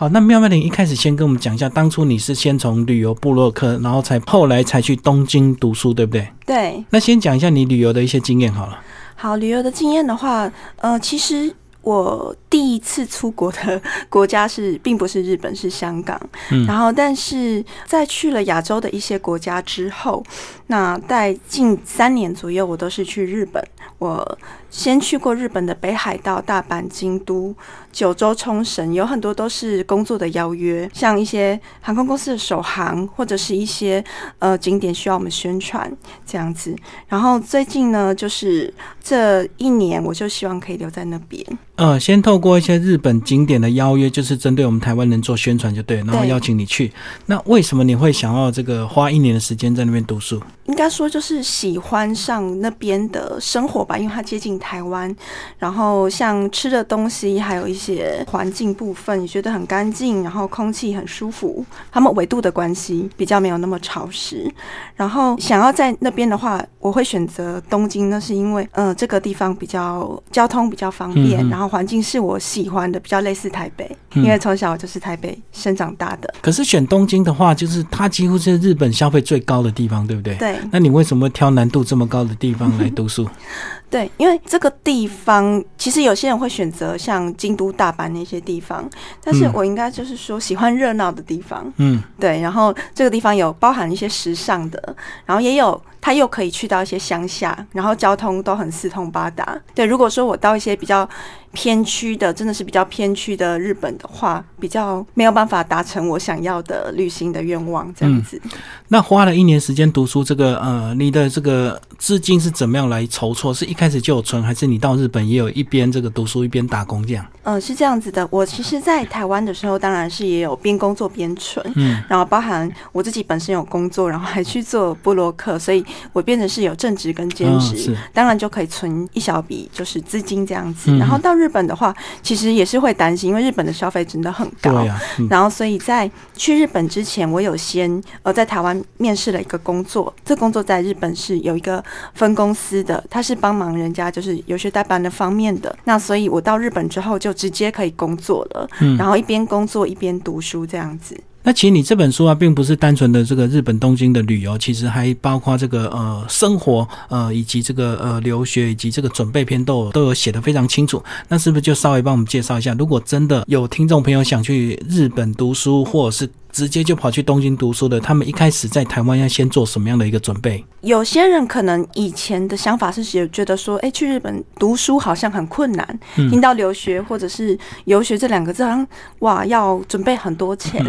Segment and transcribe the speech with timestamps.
[0.00, 6.28] 好，那妙妙玲一开始先跟我们讲一下，当初你是先从旅游部落客，然后才后来才去东京读书，对不对？
[6.46, 8.78] 对，那先讲一下你旅游的一些经验好了。
[9.16, 11.52] 好，旅游的经验的话，呃，其实。
[11.80, 13.80] 我第一次出国的
[14.10, 16.20] 国家是，并不是日本，是香港。
[16.50, 20.22] 嗯，然后，但是在去了亚洲的一些国家之后，
[20.66, 23.64] 那在近三年左右，我都是去日本。
[23.98, 24.38] 我
[24.70, 27.54] 先去过日本的北海道、大阪、京都、
[27.90, 34.04] 九州、冲绳，有很多都是工作的邀约，像一些航空公司的首航，或者是一些
[34.38, 35.90] 呃景点需要我们宣传
[36.26, 36.76] 这样子。
[37.08, 41.44] 然后最近呢，就是这一年，我就希望可以留在那边。
[41.76, 46.92] 呃，先透过一些日本景点的邀约，就是针对我们台湾人做宣传就对，然后邀请你去。
[47.26, 50.42] 那为什么你会想要这个花一年的时间在那边读书？
[50.68, 55.14] 应该说就是喜欢上那边的生活吧，因为它接近台湾，
[55.58, 61.64] 然后像吃的东西，还有一些环境部分，也觉得很干净，然后空气很舒服。
[61.90, 64.46] 他们纬度的关系比较没有那么潮湿，
[64.94, 76.32] 然后想要在那边的话，我会选择东京，那是因为嗯这个地方比较交通比较方便，然后环境是我喜欢的，比较类似台北，因为从小就是台北生长大的。
[76.42, 80.34] 可是选东京的话，就是它几乎是日本消费最高的地方，对不对？
[80.36, 80.57] 对。
[80.70, 83.28] 那你为什么挑难度这么高的地方来读书？
[83.90, 88.88] 对，因为这个地方其实有些人会选择像京都、大阪那些地方，
[89.24, 91.72] 但是我应该就是说喜欢热闹的地方。
[91.76, 92.40] 嗯，对。
[92.40, 99.58] 然后这个地方有包含一些时尚的，然后也有它又可以去到一些乡下，然后交通都很四通八达。
[99.74, 101.08] 对，如果说我到一些比较。
[101.50, 108.40] 偏区的真的是比较偏区的日本的话，比较没有办法达成我想要的旅行的愿望，这样子。
[108.88, 113.52] 那花了一年时间读书，这个呃，你的这个资金是怎么样来筹措？
[113.52, 117.24] 是一开始就有存，还是你到日本也有一边这个读书一边打工这样？
[117.48, 118.28] 嗯，是这样子的。
[118.30, 125.82] 我其实，在台湾的时候，当然是也有边工作边存，嗯，然后包含我自己本身有工作，然后还去做布洛克，所以
[126.12, 131.38] 我变成是有正职跟兼职，当然就可以存一小笔就是资金这样子，然后到。
[131.38, 134.84] 日本的话，其实也是会担心，因为日本的消费真的很高。
[135.30, 141.80] 然后，所以在去日本之前，我有先呃在台湾面试了一个工作，这工作在日本是有一个
[142.14, 145.72] 分公司的，他是帮忙人家就是游学代办的方面的。
[145.84, 151.16] 那所以我到日本之后就直接可以工作了，嗯然后一边工作一边读书这样子。
[151.44, 161.02] 那其实你这本书啊，并不是单纯的这个日本东京的旅游，其实还包括这个呃生活呃以及这个呃留学以及这个准备篇都都有写的非常清楚。
[161.28, 162.74] 那是不是就稍微帮我们介绍一下？
[162.74, 166.28] 如果真的有听众朋友想去日本读书，或者是
[166.58, 170.64] 直接就跑去东京读书的，他们一开始在台湾要先做什么样的一个准备？
[170.80, 178.84] 有些人可能以前的想法是觉得说，哎，去日本读书好像很困难，听到留学或者是游学这两个字，好像
[179.20, 180.84] 哇要准备很多钱。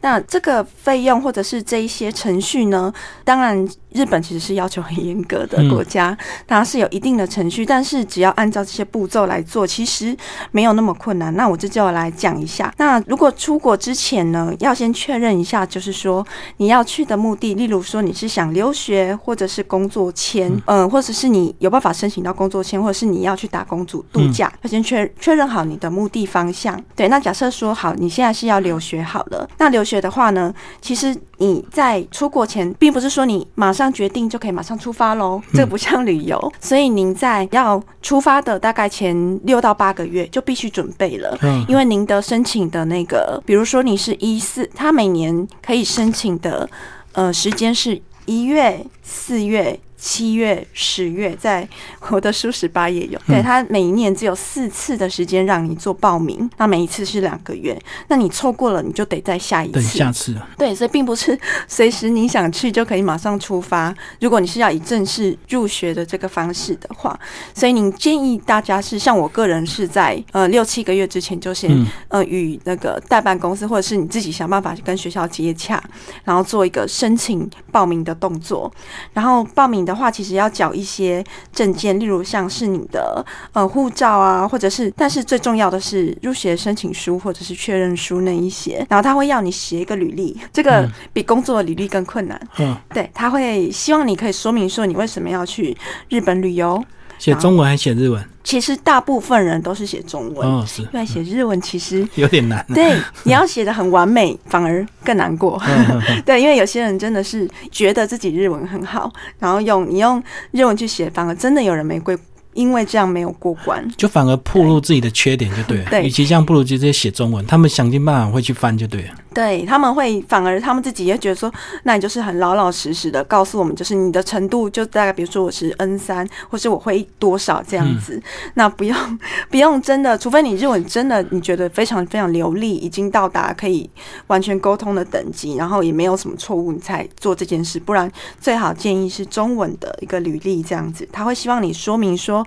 [0.00, 2.92] 那这个费用或者是这一些程序呢？
[3.24, 3.68] 当然。
[3.90, 10.14] 日本其实是要求很严格的国家，它是有一定的程序，但是只要按照这些步骤来做，其实
[10.50, 11.34] 没有那么困难。
[11.36, 12.70] 那我这就来讲一下。
[12.76, 16.26] 那如果出国之前呢，要先确认一下，就是说
[16.56, 26.78] 你要去的目的，例如说你是想留学，或者是工作签，嗯，或者是你有办法申请到工作签，或者是你要去打工度度假，要先确确认好你的目的方向。
[26.96, 41.38] 对，那假设说好，你现在是要留学好了，那留学的话呢，其实你在出国前，并不是说你马上决定就可以马上出发喽，这不像旅游，所以您在要出发的大概前六到八个月就必须准备了，
[41.68, 46.66] 因为您的申请的那个，比如说你是一四，他他每年可以申请的
[47.12, 49.78] 呃时间是一月、四月。
[49.98, 51.68] 七月、十月，在
[52.08, 53.18] 我的书十八也有。
[53.26, 57.76] 对他每一年只有四次的时间让你做报名，那每一次是两个月。
[58.06, 59.82] 那你错过了，你就得再下一次。
[59.82, 60.36] 下次。
[60.56, 63.92] 对，所以并不是随时你想去就可以马上出发。
[64.20, 67.18] 如果你是要以正式入学的这个方式的话，
[67.52, 75.82] 所以您建议大家是像我个人是在呃六七个月之前就先呃与那个代办公司或者是你自己想办法去跟学校接洽，
[76.22, 78.72] 然后做一个申请报名的动作，
[79.12, 79.87] 然后报名。
[79.88, 88.86] 的话，其实要缴一些证件，例如像是你的呃护照啊，或者是，但是最重要的是入学申请书或者是确认书那一些。
[88.90, 92.38] 然后他会要你写一个履历，这个比工作的履历更困难。
[92.58, 95.74] 嗯，对，他会希望你可以说明说你为什么要去
[96.10, 96.84] 日本旅游。
[97.18, 98.24] 写中文还是写日文？
[98.44, 102.64] 其实大部分人都是写中文，哦，是，因为写日文其实 有点难。
[102.74, 105.60] 对，你要写的很完美，反而更难过。
[106.24, 110.22] 对，因为有些人真的是觉得自己日文很好，然后用你用
[110.52, 112.16] 日文去写，反而真的有人没过
[112.54, 115.90] 因为这样没有过关，就反而暴露自己的缺点就对了。
[115.90, 119.10] 对与其这样，不如直接写中文，他们想尽办法会去翻就对了。
[119.38, 121.48] 对他们会反而他们自己也觉得说，
[121.84, 128.20] 那你就是很老老实实的告诉我们，就是你的程度就大概，比如说我是 N 三，或是我会多少这样子，
[128.54, 129.18] 那不用
[129.48, 133.88] 不用真的，除非你日文真的你觉得非常非常流利，已经到达可以
[134.26, 137.78] 完全沟通的等级，然后也没有什么错误，你才做这件事。
[137.78, 142.44] 不然最好建议是中文的一个履历这样子，他会希望你说明说，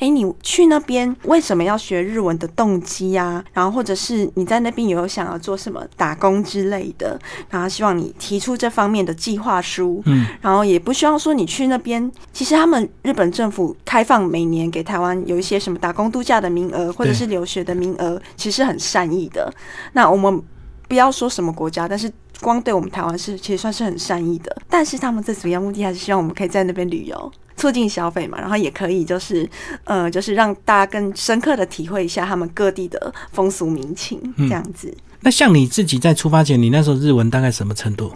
[0.00, 3.42] 诶，你去那边为什么要学日文的动机呀？
[3.54, 7.20] 然后或者是你在那边有想要做什么打工之类的，
[7.50, 10.02] 然后希望你提出这方面的计划书。
[10.06, 19.52] 嗯，然后也不希望说你去那边，其实他们日本政府开放每年给台湾有一些什么打工度假的名额，或者是留学的名额，其实很善意的。
[19.92, 20.42] 那我们
[20.88, 22.10] 不要说什么国家，但是
[22.40, 24.56] 光对我们台湾是其实算是很善意的。
[24.68, 27.32] 但是他们最主要目的还是希望我们可以在那边旅游。
[27.56, 29.48] 促进消费嘛，然后也可以就是，
[29.84, 34.92] 呃，就是让大家更深刻的体会一下他们各地的风俗民情，这样子。
[35.24, 38.12] 那像你自己在出发前，你那时候日文大概什么程度？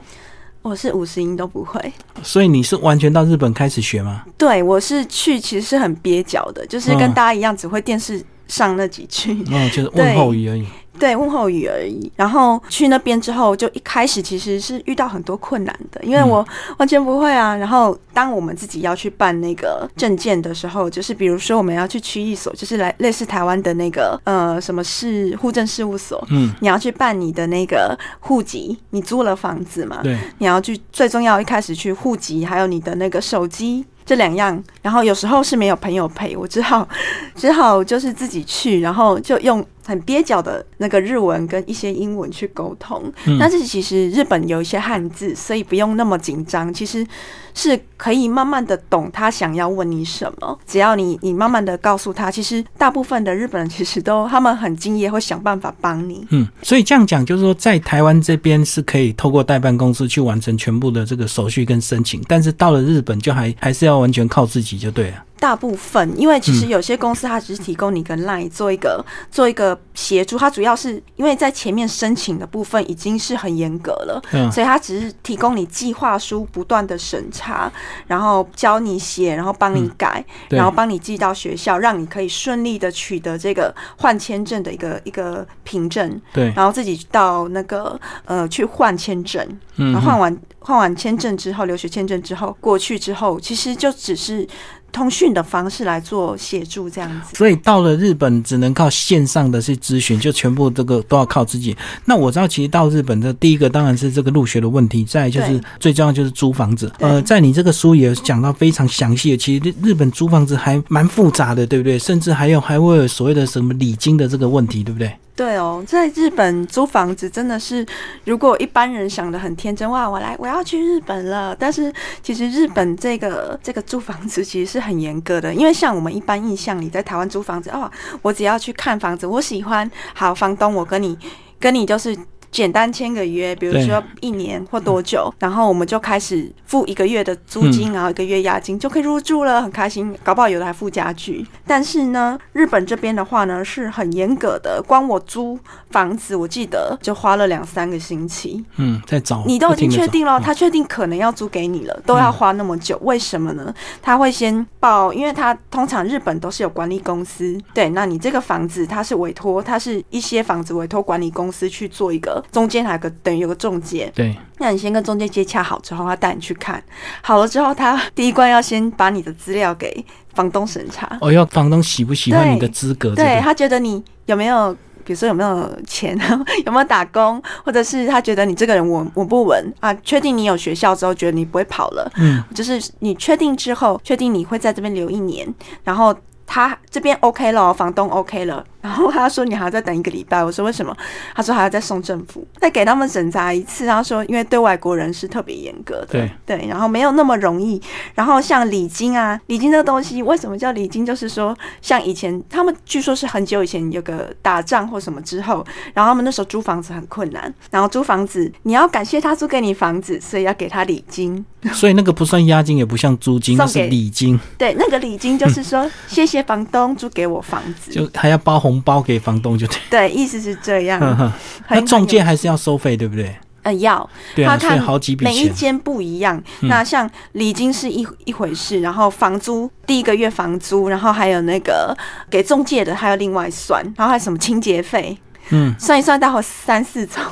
[0.60, 4.24] 我是五十音都不会，所以你是完全到日本开始学吗？
[4.36, 9.32] 对我是去其实是很蹩脚的，就是跟嗯大家一样，只会电视上那几句。
[9.50, 10.66] 哦，就是问候语而已。
[10.98, 12.10] 对问候语而已。
[12.16, 16.46] 然后去那边之后，就一开始其实是遇到很多困难的，因为我
[16.78, 17.56] 完全不会啊。
[17.56, 33.84] 然后当我们自己要去办那个证件的时候，就是比如说我们要去区役所，就是来类似台湾的那个呃什么市户政事务所，嗯，你要去办你的那个户籍，你租了房子嘛，对，你要去最重要一开始去户籍，还有你的那个手机。
[34.08, 36.88] 这两样，然后有时候是没有朋友陪，我只好
[37.34, 43.10] 只好就是自己去，然后就用很蹩脚的那个日文跟一些英文去沟通。
[43.24, 47.06] 嗯但是其实日本有一些汉字，所以不用那么紧张，其实
[47.54, 50.58] 是可以慢慢的懂他想要问你什么。
[50.66, 56.26] 只要你你慢慢的告诉他，其实大部分的日本人其实都他们很敬业，会想办法帮你。
[56.30, 65.24] 嗯，所以这样讲就是说，在台湾这边是可以透过代办公司去完成全部的这个手续跟申请，但是到了日本就还还是要完全靠自己就对了。
[65.38, 74.50] 大部分，因为其实有些公司它只是提供你一个 line 做一个做一个协助，它主要是因为在前面申请的部分已经是很严格了，嗯。
[74.50, 77.70] 所以它只是提供你计划书不断的审查，
[78.06, 80.56] 然后教你写，然后帮你改，对。
[80.56, 89.46] 然后帮你寄到学校，让你可以顺利的取得这个换签证的一个一个凭证，对，然后自己到那个呃去换签证，
[89.76, 89.92] 嗯。
[89.92, 94.46] 然后换完换完签证之后，留学签证之后过去之后，其实就只是
[94.90, 97.36] 通讯的方式来做协助这样子。
[97.36, 101.76] 所以到了日本，只能靠线上的去咨询，就全部这个都要靠自己。
[102.04, 106.92] 那我知道，其实到日本的第一个当然是这个入学的问题，再就是最重要就是租房子。
[106.98, 111.98] 呃，在你这个书也有讲到非常详细的，其实日日本租房子还蛮复杂的，对不对？
[111.98, 115.12] 甚至还有还会有所谓的什么礼金的这个问题，对不对？
[115.38, 117.86] 对哦，在日本租房子真的是，
[118.24, 121.54] 如果一般人想的很天真，哇，我来我要去日本了。
[121.56, 127.88] 但是其实日本这个这个租房子其实是很严格的，因为像我们一般印象里在台湾租房子，哦，
[128.20, 131.16] 我只要去看房子，我喜欢，好，房东我跟你
[131.60, 132.18] 跟你就是。
[132.50, 140.16] 简单签个约，比如说一年或多久，然后我们就开始付一个月的租金，然后一个月押金就可以入住了，很开心。
[140.22, 141.46] 搞不好有的还附家具。
[141.66, 145.58] 但是呢，日本这边的话呢是很严格的，光我租
[145.90, 148.64] 房子，我记得就花了两三个星期。
[148.76, 153.72] 嗯，在找你都已经确定了，他确定可能要租给你了，都要花那么久，为什么呢？
[154.02, 166.82] 他会先报，因为他通常日本都是有管理公司，对，那你这个房子它是委托，它是一些房子委托管理公司去做一个中间还有个等于有个中介，对，那你先跟中介接洽好之后，他带你去看
[167.22, 170.04] 好了之后，他第一关要先把你的资料给
[170.34, 173.14] 房东审查，哦，要房东喜不喜欢你的资格？
[173.14, 174.72] 对这个他觉得你有没有，
[175.04, 176.18] 比如说有没有钱，
[176.66, 179.92] 有没有打工，或者是他觉得你这个人稳稳不稳啊？
[180.02, 185.52] 确定你有学校之后，觉得你不会跑了，嗯，就是你确定之后，确定你会在这边留一年，
[185.84, 186.14] 然后。
[186.50, 190.96] 他这边 OK 了哦，房东 OK 了，然后他说你还要再等一个礼拜，我说为什么？
[191.34, 193.86] 他说还要再送政府，再给他们审查一次。
[193.86, 197.80] 他说因为对外国人是特别严格的，对然后没有那么容易。
[198.14, 201.04] 然后像礼金啊，礼金这个东西为什么叫礼金？
[201.04, 211.44] 就是说像以前他们据说是很久以前有个打仗或什么之后，然后他们那时候租房子很困难，然后租房子你要感谢他租给你房子，所以要给他礼金。
[211.72, 219.76] 所以那个不算押金，也不像租金，那是礼金，对，那个礼金就是说 谢谢房东租给我房子，就还要包红包给房东，就对。
[219.90, 221.00] 对，意思是这样。
[221.00, 221.32] 呵呵
[221.68, 223.36] 那中介还是要收费，对不对？
[223.62, 226.40] 呃，要对啊，他看好几笔，每一间不一样。
[226.60, 231.94] 嗯那像礼金是一一回事，然后房租第一个月房租，然后还有那个
[232.30, 235.18] 给中介的还要另外算，然后还有什么清洁费，
[235.50, 237.22] 嗯，算一算，待会三四种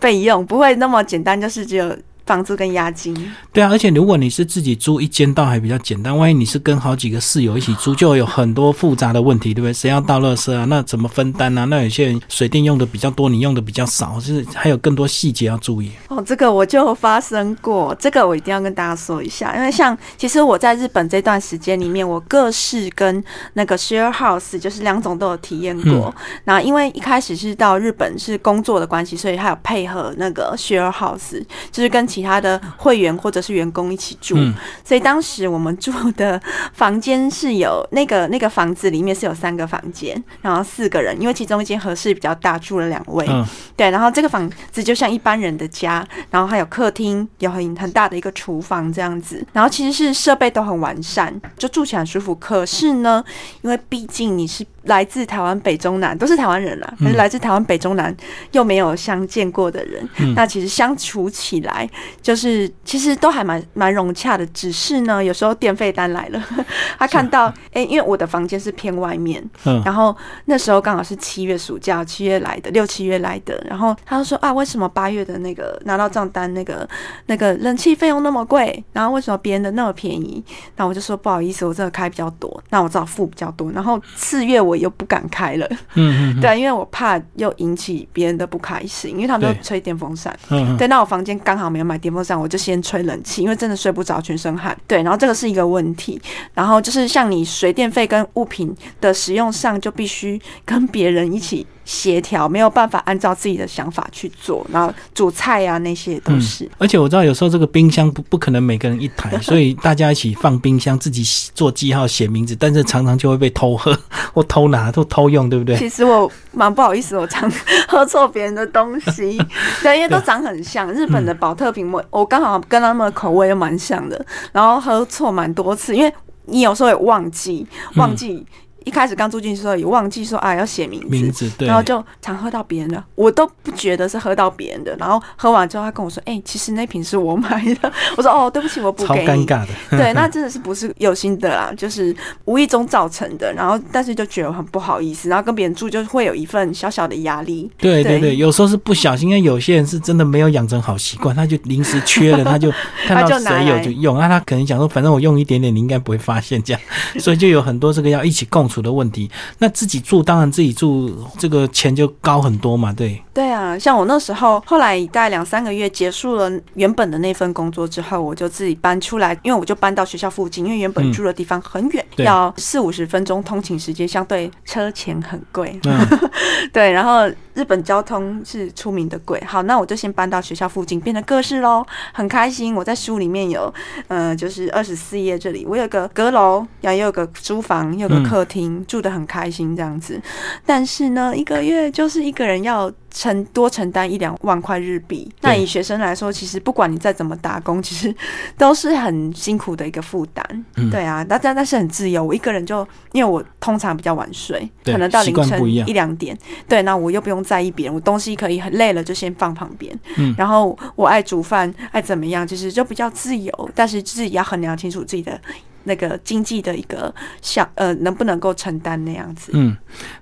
[0.00, 1.94] 费用，不会那么简单，就是只有
[2.26, 3.14] 房租跟押金。
[3.52, 6.16] 对啊，而且如果你是自己租一间，倒还比较简单。
[6.16, 9.72] 万一你是跟好几个室友一起租，就有很多复杂的问题，对不对？
[9.72, 10.64] 谁要倒垃圾啊？
[10.66, 11.64] 那怎么分担啊？
[11.64, 15.90] 那有些人水电用的比较多，你用的比较少，就是还有更多细节要注意。
[16.08, 23.22] 哦，这个我就发生过，这个我一定要跟大家说一下，因为像其实我在日本这段时间里面，我各式跟
[23.54, 26.14] 那个 share house 就是两种都有体验过。
[26.44, 34.36] 那、因为一开始是到日本是工作的关系，所以还有配合那个 share house，就是跟其他的会员或者是员工一起住。
[34.38, 36.40] 嗯所以当时我们住的
[36.72, 43.26] 房间是有那个那个房子里面是有三个房间，然后四个人，因为其中一间合适比较大，住了两位。
[43.28, 43.44] 嗯
[43.76, 52.34] 对，然后这个房子就像一般人的家，然后还有客厅，有很很大的一个厨房这样子，然后其实是设备都很完善，就住起来很舒服。
[52.36, 53.22] 可是呢，
[53.60, 58.14] 因为毕竟你是来自台湾北中南，都是台湾人啦，可是来自台湾北中南
[58.52, 61.88] 又没有相见过的人，嗯那其实相处起来
[62.22, 64.46] 就是其实都还蛮蛮融洽的。
[64.46, 66.42] 只是呢，有时候电费单来了，
[66.98, 70.16] 他看到哎、因为我的房间是偏外面，嗯然后
[70.46, 73.62] 那时候刚好是七月暑假，七月来的，六七月来的。
[73.68, 76.88] 然后他就说啊，为什么八月的那个拿到账单那个
[77.26, 78.82] 那个冷气费用那么贵？
[78.92, 80.42] 然后为什么别人的那么便宜？
[80.76, 83.70] 那我就说不好意思，我真的开比较多，那我只好付比较多。
[83.72, 90.36] 然后次月我又不敢开了，嗯嗯对，因为我怕又引起别人的不开心，因为他们都吹电风扇。
[90.50, 94.76] 嗯嗯，对，那我房间刚好没有买电风扇，我就先吹冷气，因为真的睡不着，全身汗。
[94.86, 96.20] 对，然后这个是一个问题。
[96.54, 104.66] 然后就是像你水电费跟物品的使用上，就必须跟别人一起协调，没有办法按照自己的想法去做。
[104.70, 106.68] 然后煮菜啊那些都是。
[106.76, 111.22] 而且我知道有时候这个冰箱不不可能每个人一台， 所以大家一起放冰箱，自己
[111.54, 113.96] 做记号、写名字，但是常常就会被偷喝
[114.34, 115.76] 或偷拿或偷用，对不对？
[115.76, 117.50] 其实我蛮不好意思，我常
[117.88, 119.40] 喝错别人的东西，
[119.82, 120.90] 对，因为都长很像。
[120.96, 126.12] 日本的保特瓶，我我刚好跟他们的口味又蛮像的，然后喝错蛮多次，因为
[126.46, 127.66] 你有时候也忘记，
[127.96, 128.44] 忘记、
[128.86, 139.26] 一开始刚住进去的时候也忘记说啊要写名字，名字对然，后就常喝到别人的，我都不觉得是喝到别人的，然后喝完之后他跟我说，哎、其实那瓶是我买的， 我说哦对不起，我补超给你。
[139.26, 139.68] 尴尬的。
[139.98, 142.14] 对，那真的是不是有心的啦，就是
[142.44, 143.52] 无意中造成的。
[143.52, 147.68] 然后，但是就觉得很不好意思，然后跟别人住就会有一份小小的压力。
[147.78, 152.70] 对对对对，有时候是不小心，因为有些人是真的没有养成好习惯，他就临时缺了， 他就
[153.06, 156.80] 看到他就拿谁有就用，那他可能想说，反正我用一点点，你应该不会发现这样，
[157.18, 159.30] 所以就有很多这个要一起共处的问题。
[159.58, 175.78] 那自己住，当然自己住这个钱就高很多嘛，对，对啊，像我那时候，后来大概两三个月结束了原本的那份工作之后，我就自己搬出来，因为我就搬到学校附近，因为原本嗯住的地方很远，对要四五十分钟通勤时间，相对车钱很贵。
[175.84, 175.96] 嗯
[176.72, 179.42] 对，然后日本交通是出名的贵。
[179.46, 182.74] 好，那我就先搬到学校附近，变成各式喽，很开心。
[182.74, 183.72] 我在书里面有，
[184.08, 190.20] 呃，就是二十四页这里，我有个阁楼，然后也有个书房，也有个嗯客厅，住的很开心这样子。
[190.64, 195.30] 但是呢，一个月就是一个人要承多承担一两万块日币。
[195.40, 198.14] 那以学生来说，其实不管你再怎么打工，其实
[198.58, 200.64] 都是很辛苦的一个负担。
[200.76, 202.22] 嗯对啊，但但但是很自由。
[202.22, 206.36] 我一个人就因为我通常比较晚睡，可能到凌晨一两点。
[206.68, 209.98] 对，那我又不用在意别人，我东西可以很累了就先放旁边。
[210.16, 215.40] 嗯然后我爱煮饭，爱怎么样，其实就比较自由，但是自己要衡量清楚自己的
[215.86, 219.52] 那个经济的一个效呃能不能够承担那样子。
[219.54, 219.74] 嗯，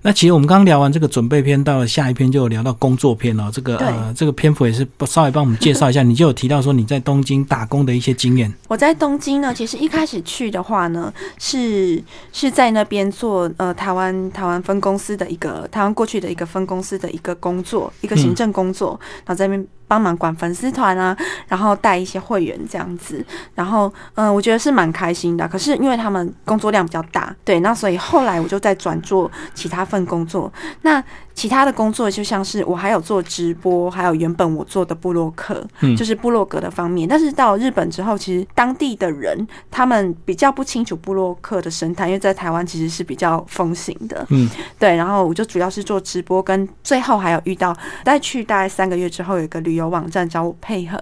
[0.03, 3.51] 那其实我们刚刚聊完这个准备篇，到了下一篇就有聊到工作篇哦。
[3.53, 6.03] 这个呃，这个篇幅也是稍微帮我们介绍一下。
[6.03, 8.53] 你就有提到说你在东京打工的一些经验。
[8.69, 12.03] 我在东京呢，其实一开始去的话呢，是
[12.33, 21.17] 是在那边做呃台湾台湾分公司的一个台湾过去的一个分公司的一个工作，一个行政工作，然后在那边帮忙管粉丝团啊，
[21.49, 23.25] 然后带一些会员这样子，
[23.55, 25.47] 然后嗯、呃我觉得是蛮开心的。
[25.47, 30.53] 可是因为他们工作量比较大，对，那所以后来我就在转做其他份工作。
[30.83, 31.03] 那
[31.35, 37.09] 其他的工作就像是我还有做直播，还有原本我做的部落客，嗯就是部落格的方面。
[37.09, 44.25] 但是到日本之后，其实当地的人他们比较不清楚部落客的生态，因为在台湾其实是比较风行的。
[44.31, 44.49] 嗯，
[44.79, 44.95] 对。
[44.95, 50.97] 然后我就主要是做直播，跟最后还有遇到，在去大概三个月之后，有一个旅旅游网站找我配合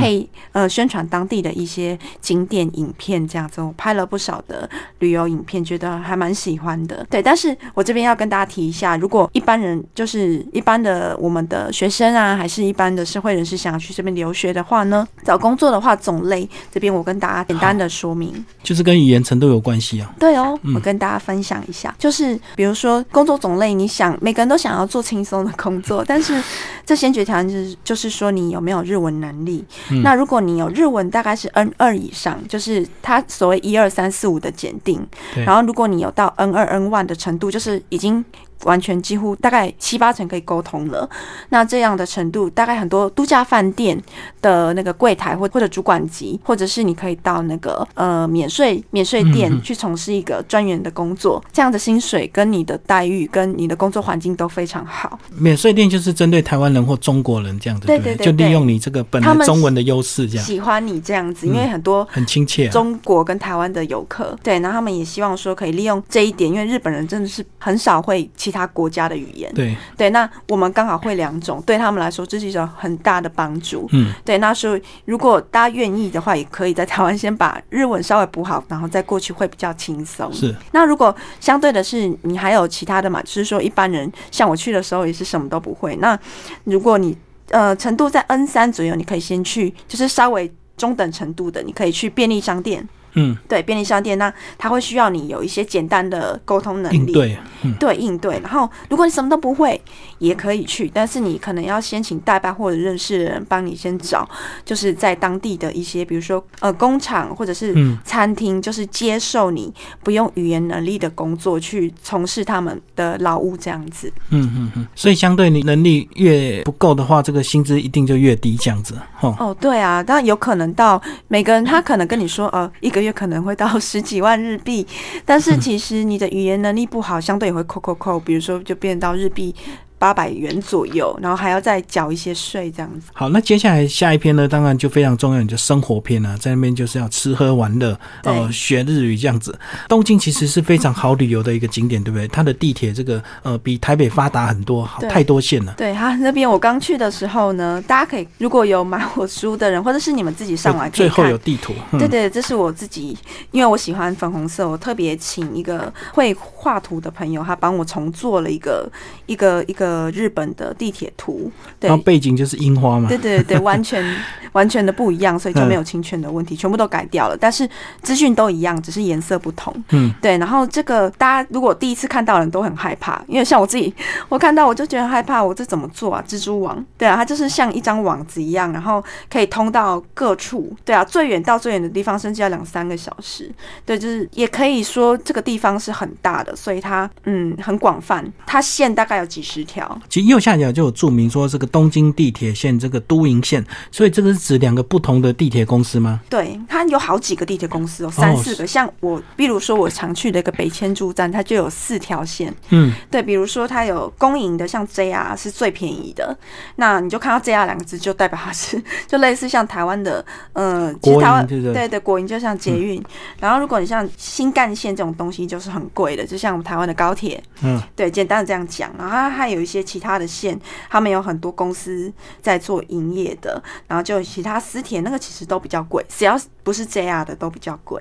[0.00, 7.06] 配呃宣传当地的一些景点影片，这样子我拍了不少的旅游影片，觉得还蛮喜欢的。
[7.08, 20.12] 对，但是我这边要跟大家提一下，如果一般人就是一般的我们的学生啊，还是一般的社会人士想要去这边留学的话呢，找工作的话种类这边我跟大家简单的说明，就是跟语言程度有关系啊。
[20.18, 26.42] 对哦，我跟大家分享一下，就是比如说工作种类，你想每个人都想要做轻松的工作，但是
[26.84, 29.64] 这先决条件就是就是说你有没有日文能力。
[30.02, 35.06] 那如果你有日文大概是 N 二以上，就是他所谓一二三四五的检定，
[35.44, 38.24] 然后如果你有到 N 二 N one 的程度，就是已经。
[38.64, 41.08] 完全几乎大概七八成可以沟通了，
[41.50, 44.00] 那这样的程度，大概很多度假饭店
[44.42, 55.18] 的那个柜台或或者主管级，或者是你可以到那个呃免税免税店去从事一个专员的工作，这样的薪水跟你的待遇跟你的工作环境都非常好。
[55.36, 68.28] 免税店就是针对台湾人或中国人这样子，对对对，就利用你这个本来中文的优势这样，喜欢你这样子，因为很多很亲切中国跟台湾的游客，对，然后他们也希望说可以利用这一点，因为日本人真的是很少会。
[68.48, 73.86] 其他国家的语言，对对，那我们刚好会两种，对他们来说这是一种很大的帮助。
[73.92, 80.32] 嗯，对，那所以如果大家愿意的话，也可以在台湾先把日文稍微补好，然后再过去会比较轻松。
[80.32, 85.94] 是，那如果相对的是你还有其他的嘛，就是说一般人像我去的时候也是什么都不会。
[85.96, 86.18] 那
[86.64, 87.14] 如果你
[87.50, 92.88] 呃程度在 N 三左右，你可以先去，就是稍微中等程度的，你可以去便利商店。
[93.14, 97.36] 嗯，对，便利商店那他会需要你有一些简单的沟通能力，对，
[97.78, 98.38] 对，应对。
[98.40, 99.80] 然后如果你什么都不会，
[100.18, 104.28] 也可以去，但是你可能要先请代办或者认识的人帮你先找，
[104.64, 107.74] 就是在当地的一些，比如说呃工厂或者是
[108.04, 109.72] 餐厅，就是接受你
[110.02, 114.12] 不用语言能力的工作去从事他们的劳务这样子。
[114.30, 114.86] 嗯嗯嗯。
[114.94, 118.94] 所以相对你能力越不够的话，这个薪资一定就越低这样子。
[119.20, 123.08] 哦，对啊，当然有可能到每个人他可能跟你说呃一个个月。
[123.18, 124.86] 可能会到 十几万日币，
[125.24, 129.52] 但是其实你的语言能力不好，相对也会扣扣扣，比如说就变到日币。
[129.98, 133.08] 八百元左右，然后还要再缴一些税，这样子。
[133.12, 139.58] 好，那接下来下一篇呢，当然就非常重要，你就生活篇了，在那边就是要吃喝玩乐，呃，学日语这样子。
[139.88, 142.28] 东京其实是非常好旅游的一个景点，对不对？
[142.28, 145.74] 它的地铁这个呃比台北发达很多，好太多线了。
[145.76, 151.74] 对，它那边我刚去的时候呢，大家可以如果有买我书的人，或者是你们自己上来，最后有地图。
[151.98, 153.18] 对对，这是我自己，
[153.50, 158.88] 因为我喜欢粉红色，我特别请一个会画图的朋友，他帮我重做了一个
[159.26, 159.87] 一个一个。
[159.88, 164.04] 呃，日本的地铁图，对然后背景就是樱花嘛，对对对， 完全
[164.52, 167.66] 完全的不一样，所以就没有侵权的问题，全部都改掉了，但是
[168.02, 169.74] 资讯都一样，只是颜色不同。
[169.92, 170.36] 嗯，对。
[170.36, 173.94] 然后这个大家如果第一次看到人都很害怕，因为像我自己，
[174.28, 176.22] 我看到我就觉得害怕，我这怎么做啊？
[176.28, 183.50] 蜘蛛网，对啊，它就是像一张网子一样，然后可以通到各处，对啊，最远到最远的地方甚至要两三个小时，
[183.86, 189.77] 对，就是也可以说这个地方是很大的，所以它嗯很广泛，它线大概有几十条。
[190.08, 196.20] 其实右下角就有注明说这个东京地铁线这个都营线，所以这个是指两个不同的地铁公司吗？
[196.28, 198.66] 对，它有好几个地铁公司哦，三四个。
[198.66, 202.52] 像我，比如说我常去的一个北千住站，它就有四条线。
[202.70, 206.36] 嗯，对，比如说它有公营的，像 JR 是最便宜的，
[206.76, 213.02] 那你就看到 JR 两个字，就代表它是 就类似像台湾的，呃，其实台湾对对，国营就像捷运。
[213.38, 217.40] 然后如果你像新干线这种东西，就是很贵的，就像我们台湾的高铁。
[217.62, 219.67] 嗯，对，简单的这样讲，然后它还有一。
[219.68, 227.98] 一些其他的县，他们有很多公司在做营业的，然后就其他私铁那个其实都比较贵，只要不是 JR 的都比较贵。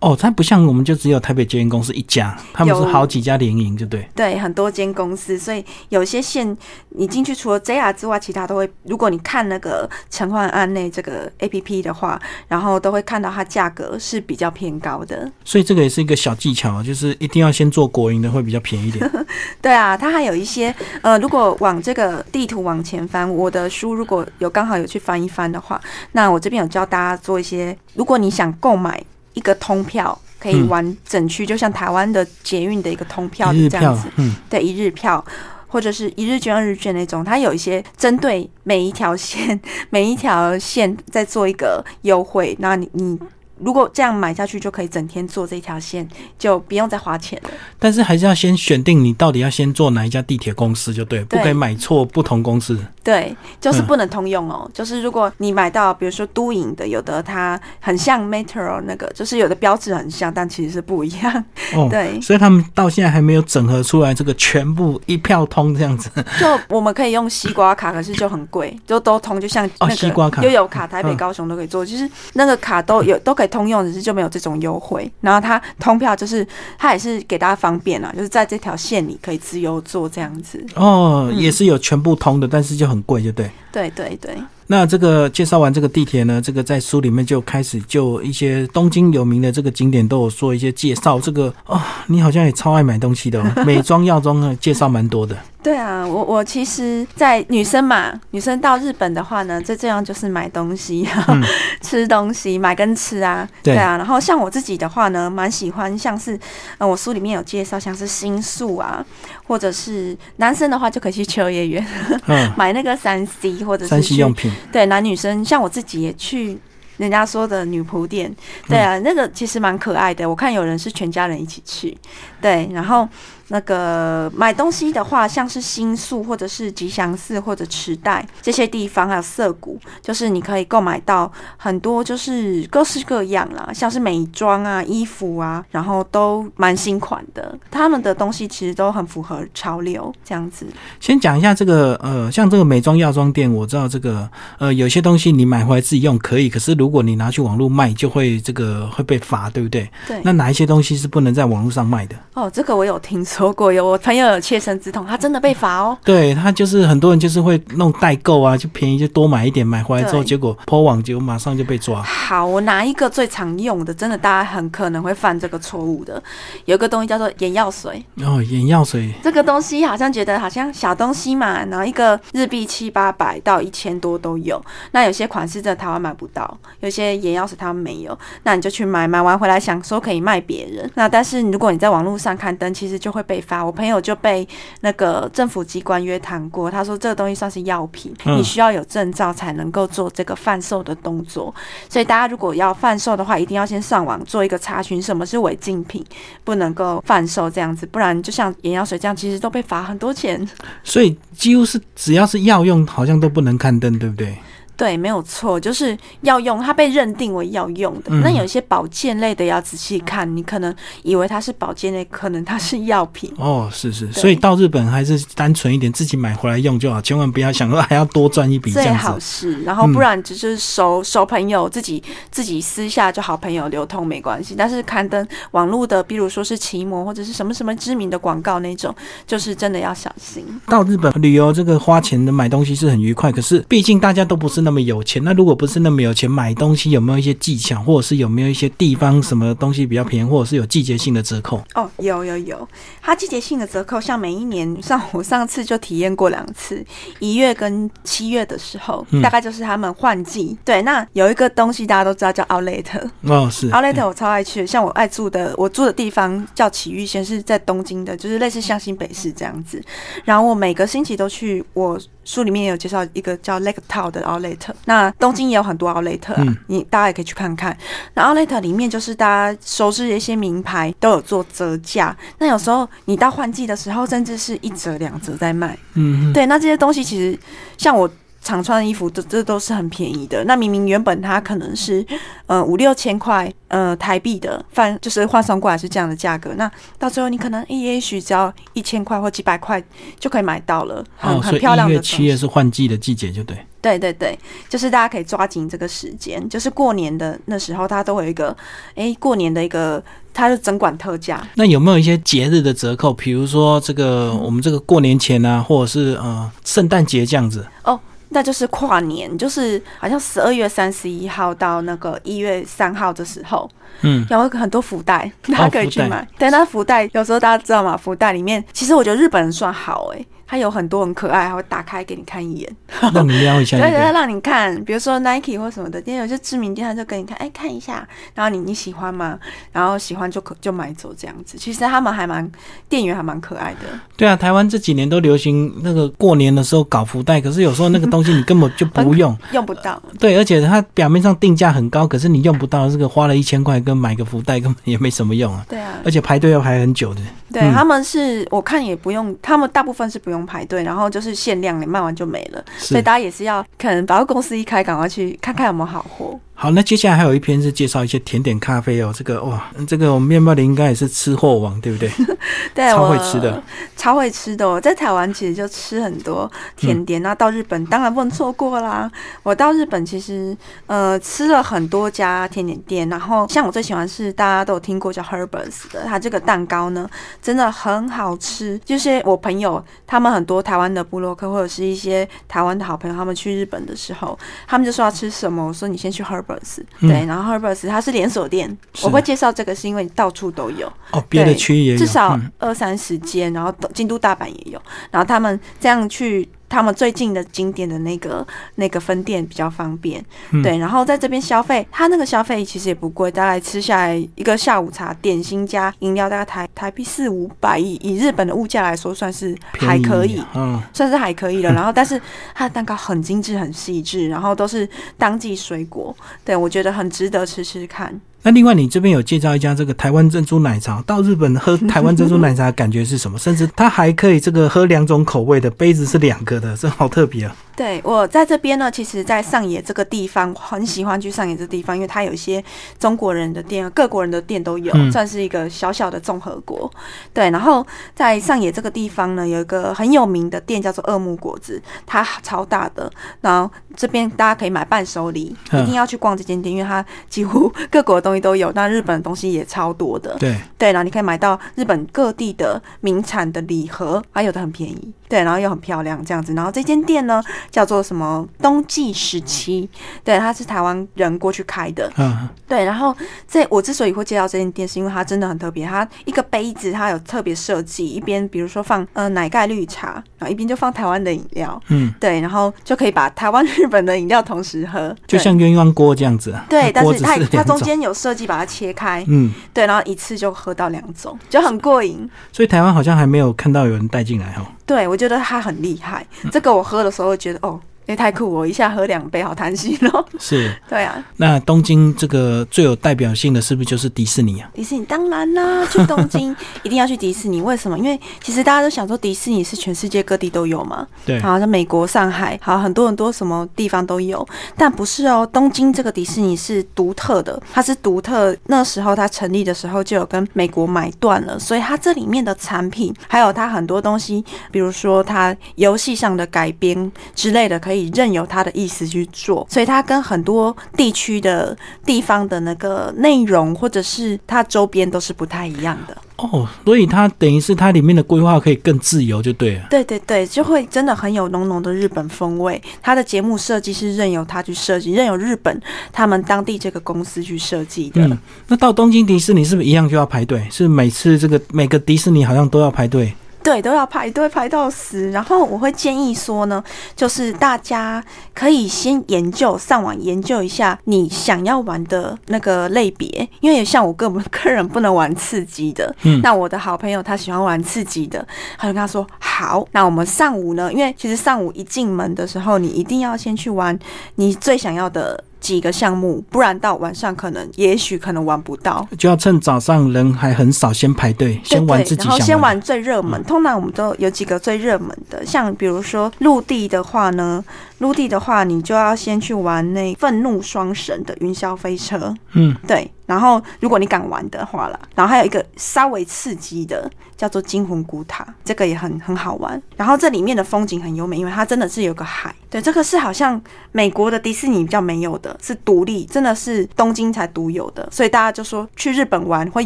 [0.00, 4.06] 哦，它不像我们就只有台北捷运公司一家，他们是好几家联营，就对。
[4.14, 6.54] 对，很多间公司，所以有些线
[6.90, 8.70] 你进去除了 JR 之外，其他都会。
[8.82, 15.32] 如果你看那个陈焕案内这个 APP 的话，然后都会看到它价格是比较偏高的。
[15.42, 19.10] 所以这个也是一个小技巧，就是一定要先做国营的会比较便宜一点。
[19.62, 20.74] 对啊，它还有一些。
[21.00, 25.80] 呃，如果往这个地图往前翻，我的书如果有刚好有去翻一翻的话，
[26.12, 27.74] 那我这边有教大家做一些。
[28.02, 29.00] 如果你想购买
[29.34, 35.24] 一个通票，可以玩整区，就像台湾的捷运的一个通票这样子，嗯，对，一日票
[35.68, 39.60] 或者是一日券、二日券那种，它有一些针对每一条线、
[39.90, 42.56] 每一条线在做一个优惠。
[42.58, 43.16] 那你你。
[43.58, 47.50] 如果这样买下去，就可以整天坐这条线，就不用再花钱了。
[47.78, 52.78] 但是还是要先选定你到底要先坐哪一家地铁公司，就对，不可以买错不同公司。
[53.04, 54.68] 对，就是不能通用哦。
[54.72, 61.44] 就是如果你买到，比如说都营的，有的它很像 Metro 那个，就是有的标志很像，但其实是不一样。
[61.74, 66.08] 哦， 对，所以他们到现在还没有整合出来这个全部一票通这样子。
[66.38, 71.84] 就我们可以用西瓜卡，可是就很贵，就都通，就像那个悠游卡，台北、高雄都可以做。
[71.84, 75.10] 其实那个卡都有都可以通用，只是就没有这种优惠。
[75.20, 76.46] 然后它通票就是
[76.78, 80.64] 它也是给大家方便啊，就是在这条线里可以自由做这样子。
[80.74, 83.50] 哦，也是有全部通的，但是就很贵，就对。
[83.72, 84.36] 对对对。
[84.72, 91.20] 那这个介绍完这个地铁呢，这个在书里面就开始就一些东京有名的这个景点都有做一些介绍。
[91.20, 95.36] 这个哦，你好像也超爱买东西的， 美妆药妆呢介绍蛮多的。
[95.62, 101.06] 对啊，我我其实，在女生嘛，女生到日本的话呢，最重要就是买东西，
[101.82, 103.48] 吃东西，买跟吃啊。
[103.62, 106.36] 对啊，然后像我自己的话呢，蛮喜欢像是，
[106.78, 109.04] 呃，我书里面有介绍，像是新宿啊，
[109.46, 111.86] 或者是男生的话就可以去秋叶原
[112.56, 114.50] 买那个三 C 或者是三 C 用品。
[114.70, 116.58] 对，男女生像我自己也去
[116.98, 118.34] 人家说的女仆店，
[118.68, 120.28] 对啊，那个其实蛮可爱的。
[120.28, 121.96] 我看有人是全家人一起去，
[122.40, 123.08] 对，然后。
[123.52, 137.54] 那个买东西的话，像是新宿或者是吉祥寺或者池袋这些地方，还有涩谷，就是你可以购买到很多，就是各式各样啦，像是美妆啊、衣服啊，然后都蛮新款的。
[137.70, 140.66] 他们的东西其实都很符合潮流，这样子。
[140.98, 149.90] 先讲一下这个，呃，像这个美妆药妆店，我知道这个，呃，有些东西你买回来自己用可以，可是如果你拿去网络卖，就会这个会被罚，对不对？
[150.08, 150.18] 对。
[150.24, 152.16] 那哪一些东西是不能在网络上卖的？
[152.32, 153.41] 哦，这个我有听说。
[153.42, 155.98] 说过有我朋友有切身之痛，他真的被罚哦。
[156.04, 162.00] 对他就是很多人就是会弄代购啊，就便宜就多买一点，买回来之后结果破网，结果马上就被抓。
[162.02, 166.22] 好，我拿一个最常用的，真的大家很可能会犯这个错误的，
[166.66, 168.00] 有一个东西叫做眼药水。
[168.18, 174.64] 哦，眼药水这个东西好像觉得好像小东西嘛，然后一个日币七八百到一千多都有。
[174.92, 180.88] 那有些款式在台湾买不到，有些眼药水他们没有，那你就去买，买完回来想说可以卖别人。
[180.94, 183.32] 那但是如果你在网络上刊登，其实就会被。
[183.32, 184.46] 被罚，我朋友就被
[184.82, 186.70] 那个政府机关约谈过。
[186.70, 191.54] 他说这个东西算是药品，你需要有证照才能够做这个贩售的动作。
[191.88, 196.04] 所以大家如果要贩售的话，一定要先上网做一个查询，什么是违禁品，
[196.44, 200.46] 不能够贩售这样子，不然就像眼药水这样，其实都被罚很多钱。
[200.84, 204.36] 所以几乎是只要是药用，好像都不能刊登，对不对？
[204.82, 208.12] 对，没有错，就是要用，它被认定为要用的。
[208.16, 213.32] 那有一些保健类的要仔细看，你可能以为它是保健类，可能它是药品。
[213.36, 218.72] 哦，是是，所以到日本还是单纯一点，自己买回来用就好，千万不要想说还要多赚一笔。
[218.72, 228.92] 最好是，然后不然只是熟熟朋友自己自己私下就好朋友流通没关系，但是刊登网络的，比如说是奇摩或者是什么什么知名的广告那种，
[229.28, 230.44] 就是真的要小心。
[230.66, 234.71] 到日本旅游这个花钱的买东西是很愉快，可是毕竟大家都不是那。
[234.72, 241.62] 那么有钱，那如果不是那么有钱，买东西有没有一些技巧，或者是有没有一些地方什么东西比较便宜，或者是有季节性的折扣？
[241.74, 242.66] 哦，有有有，
[243.02, 246.82] 它季节性的折扣，像每一年，像我上次就体验过两次，
[247.18, 250.56] 一月跟七月的时候，大概就是他们换季。
[250.64, 254.66] 对，那有一个东西大家都知道叫 Outlet，哦是 Outlet，我超爱去。
[254.66, 259.82] 像我爱住的，我住的地方叫埼玉县，是在东京的，就是类似像新北市这样子。
[260.24, 264.58] 然后我每个星期都去，我书里面也有介绍一个叫 Lake Town 的 Outlet。
[264.84, 267.76] 那东京也有很多 Outlet 啊，你大家也可以去看看。
[268.14, 272.16] 那 Outlet 里面就是大家熟知的一些名牌都有做折价。
[272.38, 275.76] 那有时候你到换季的时候，甚至是一折两折在卖。
[275.94, 276.46] 嗯，对。
[276.46, 277.38] 那这些东西其实
[277.76, 278.08] 像我
[278.42, 280.44] 常穿的衣服，这这都是很便宜的。
[280.44, 282.04] 那明明原本它可能是
[282.46, 286.52] 呃五六千块呃台币的，换就是换算过来是这样的价格。
[286.56, 289.82] 那到最后你可能也许只要一千块或几百块
[290.18, 291.94] 就可以买到了，很很漂亮的。
[291.94, 293.56] 一月七月是换季的季节，就对。
[293.80, 298.56] 对对对，就是大家可以抓紧这个时间，就是过年的那时候，它都会有一个，
[298.94, 300.00] 哎，过年的一个，
[300.32, 301.44] 它是整管特价。
[301.56, 303.12] 那有没有一些节日的折扣？
[303.12, 307.66] 比如说这个我们这个过年前啊，或者是呃圣诞节这样子？
[307.82, 307.98] 哦，
[308.32, 316.26] 那就是跨年，就是好像十二月三十一号到那个一月三号的时候，嗯，有很多福袋， 大家可以去买。
[316.38, 317.96] 但，那福袋有时候大家知道吗？
[317.96, 320.24] 福袋里面，其实我觉得日本人算好哎。
[320.52, 322.76] 它有很多很可爱，还会打开给你看一眼，
[323.14, 323.90] 让你瞄一下对。
[324.12, 329.38] 让你看，比如说 Nike 或什么的店，有些知名店，他就给你看，哎，看一下，然后你你喜欢吗？
[329.72, 331.56] 然后喜欢就可就买走这样子。
[331.56, 332.46] 其实他们还蛮
[332.86, 339.34] 店员还蛮可爱的，对啊，台湾这几年都流行那个过年的时候搞福袋，可是有时候那个东西你根本就不用。
[339.52, 339.98] 用不到。
[340.18, 347.22] 对，而且它表面上定价很高，可是你用不到，这个花了一千块跟买个福袋根本也没什么用啊，对啊，而且排队要排很久的。
[347.50, 356.38] 对，嗯他们是我看也不用，他们大部分是不用排队，然后就是限量，你卖完就没了，所以大家也是要可能百货公司一开，赶快去看看有没有好货。
[356.54, 362.08] 好，那接下来还有一篇是介绍一些甜点咖啡哦，这个哇，这个我们面包林应该也是吃货王，对不对？
[362.72, 363.60] 对，超我会吃的，
[363.96, 364.68] 超会吃的。
[364.68, 369.10] 我在台湾其实就吃很多甜点，那、到日本当然不能错过啦。
[369.42, 378.80] 我到日本其实呃吃了很多家甜点店，然后像我最喜欢是大家都有听过叫 Herbers 的，它这个蛋糕呢真的很好吃。
[378.84, 390.92] 就是我朋友他们很多台湾的部落客或者是一些台湾的好朋友，他们去日本的时候，他们就说要吃什么，我说你先去 Herberts，、嗯对，然后 Herberts 它是连锁店，我会介绍这个是因为到处都有。
[391.10, 396.48] 哦，别的区域也有，至少嗯二三十间，然后都京都、大阪也有，然后他们这样去。
[396.72, 411.70] 他们最近的经典的那个那个分店比较方便，嗯对，然后在这边消费，它那个消费其实也不贵，大概吃下来一个下午茶、点心加饮料，大概台台币四五百，亿以日本的物价来说，算是还可以，嗯，算是还可以了。
[411.76, 412.18] 然后，但是
[412.54, 418.18] 它的蛋糕很精致、很细致，然后都是当季水果，对我觉得很值得吃吃看。
[418.44, 423.38] 那另外，你这边有介绍一家这个台湾珍珠奶茶，到日本喝台湾珍珠奶茶的感觉是什么？
[423.38, 427.54] 甚至它还可以这个喝两种口味的，杯子是两个的，这好特别啊！
[427.74, 432.62] 对我在这边呢，其实，在上野这个地方，我很喜欢去上野这个地方，因为它有一些
[432.98, 436.90] 中国人的店，各国人的店都有，嗯算是一个小小的综合国。
[437.32, 443.10] 对，然后在上野这个地方呢，有一个很有名的店叫做二木果子，它超大的。
[443.40, 450.36] 然后这边大家可以买伴手礼，嗯一定要去逛这间店，因为它几乎各国的东西都有，那日本的东西也超多的。
[450.38, 456.52] 对，对，然后你可以买到日本各地的名产的礼盒，还有的很便宜，对，然后又很漂亮这样子。
[456.54, 459.88] 然后这间店呢叫做什么冬季时期，
[460.24, 462.84] 对，它是台湾人过去开的，嗯，对。
[462.84, 463.14] 然后
[463.48, 476.64] 这我之所以会介绍这间店，是因为它真的很特别，它一个杯子它有特别设计，一边比如说放呃奶盖绿茶，然后一边就放台湾的饮料，嗯，对，然后就可以把台湾、日本的饮料同时喝，就像鸳鸯锅这样子啊。
[476.68, 482.28] 对，但是它它中间有设计把它切开，嗯，对，然后一次就喝到两种，就很过瘾。
[482.52, 484.66] 所以台湾好像还没有看到有人带进来哈。
[484.92, 486.26] 对，我觉得它很厉害。
[486.50, 490.24] 这个我喝的时候觉得，哦，也太酷了，我一下喝两杯，好贪心哦。
[490.38, 494.70] 是，对啊，那东京这个最有代表性的是不是就是迪士尼啊？
[494.74, 497.60] 迪士尼当然啦，去东京 一定要去迪士尼。
[497.60, 497.98] 为什么？
[497.98, 505.48] 因为其实大家都想说迪士尼是全世界各地都有嘛，对，好像美国、上海，好很多很多什么地方都有，但不是哦。
[505.52, 508.56] 东京这个迪士尼是独特的，它是独特。
[508.66, 519.66] 那时候它成立的时候就有跟美国买断了，所以它这里面的产品，还有它很多东西，比如说它游戏上的改编之类的，可以任由他的意思去做。
[519.70, 526.16] 所以他跟很多地区的地方的那个内容，或者是它周边都是不太一样的。
[526.36, 529.86] 哦，所以它等于是它里面的规划可以更自由，就对了。
[529.88, 532.80] 对对对，就会真的很有浓浓的日本风味。
[533.00, 535.80] 它的节目设计是任由它去设计，任由日本
[536.12, 538.26] 他们当地这个公司去设计的。
[538.26, 540.66] 嗯，那到东京迪士尼是不是一样就要排队？
[540.70, 543.32] 是每次这个每个迪士尼好像都要排队。
[543.62, 545.30] 对，都要排队排到死。
[545.30, 546.82] 然后我会建议说呢，
[547.14, 548.22] 就是大家
[548.54, 558.46] 可以先研究上网研究一下你想要玩的那个类别，因为像我个个人不能玩刺激的，嗯那我的好朋友他喜欢玩刺激的，
[558.76, 563.96] 他就跟他说好，那我们上午呢，因为其实上午一进门的时候，你一定要先去玩
[564.34, 565.44] 你最想要的。
[565.62, 569.08] 几个项目，不然到晚上可能也许可能玩不到。
[569.16, 573.42] 就要趁早上人还很少，先排队，先玩然后先玩最热门。
[573.44, 577.64] 通常我们都有几个最热门的，像比如说陆地的话呢，
[578.02, 583.10] 陆地的话你就要先去玩那愤怒双神的云霄飞车，嗯，对。
[583.24, 589.80] 然后如果你敢玩的话啦，然后还有一个稍微刺激的，叫做惊魂古塔，这个也很很好玩。
[589.96, 592.54] 然后这里面的风景很优美，因为它真的是有个海。
[592.68, 593.58] 对，这个是好像
[593.92, 598.06] 美国的迪士尼比较没有的，是独立，真的是东京才独有的。
[598.10, 599.82] 所以大家就说去日本玩会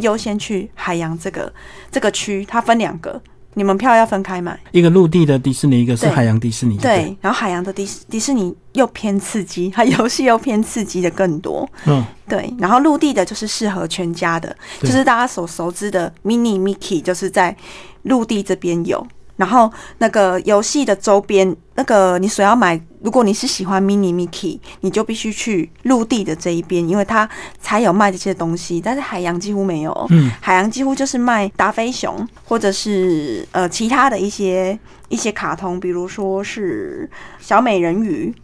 [0.00, 1.52] 优先去海洋这个
[1.92, 3.20] 这个区，它分两个，
[3.58, 4.58] 你们票要分开买。
[4.70, 6.76] 一个陆地的迪士尼，一个是海洋迪士尼。
[6.76, 11.66] 不对，然后海洋的迪士迪士尼又偏刺激， 它游戏又偏刺激的更多。
[11.86, 17.56] 嗯，对，然后陆地的就是适合全家的，就是大家所熟知的 Mini Mickey，就是在
[18.02, 19.06] 陆地这边有。
[19.36, 27.28] 然后那个游戏的周边，那个你所要买，如果你是喜欢 Mini Mickey，你就必须去陆地的这一边，因为它
[27.60, 30.06] 才有卖这些东西，但是海洋几乎没有。
[30.10, 38.34] 嗯，海洋几乎就是卖达菲熊，或者是呃其他的一些一些卡通，比如说是小美人鱼。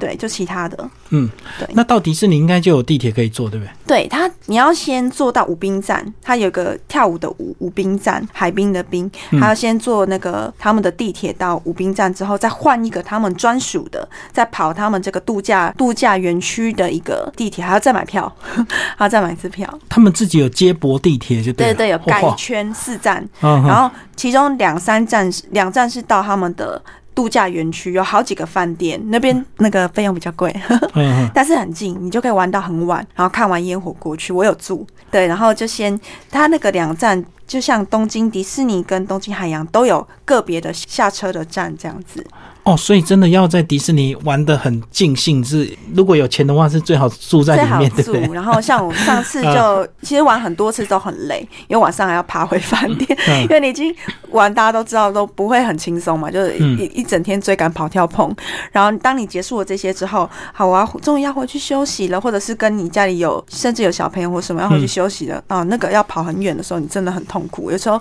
[0.00, 1.68] 对，就其他的，嗯，对。
[1.74, 3.72] 那到迪士尼应该就有地铁可以坐，对不对？
[3.86, 9.08] 对它，你要先坐到武滨站，它有个跳舞的舞舞滨站，海滨的滨，
[9.38, 18.32] 还要先坐那个他们的地铁到武滨站之后，再换一个他们专属的，再跑他们这个度假度假园区的一个地铁，还要再买票，
[18.96, 19.68] 还要再买一次票。
[19.88, 26.80] 他们自己有接驳地铁，就对对对，有改圈四站，嗯然后其中两三站是两站是到他们的。
[27.14, 30.54] 度假园区有好几个饭店，那边那个费用比较贵，
[31.34, 34.32] 但是很近，你就可以玩到很晚，然后看完烟火过去。
[34.32, 35.98] 我有住，对，然后就先
[36.30, 42.24] 它那个两站，就像东京迪士尼跟东京海洋都有个别的下车的站这样子。
[42.64, 48.28] 哦，所以真的要在迪士尼玩的很尽兴，是如果有钱的话，是最好住在里面，对不对？
[48.34, 53.94] 然后像我上次 就其实玩很多次都很累，因为晚上还要爬回饭店，因为你已经
[54.30, 58.30] 玩，大家都知道都不会很轻松嘛，就是一一整天追赶跑跳碰。
[58.72, 67.70] 然后当你结束了这些之后，好，啊终于要回去休息了，或者是跟你家里有甚至有小朋友或什么要回去休息了啊，那个要跑很远的时候，你真的很痛苦。
[67.70, 67.98] 有时候，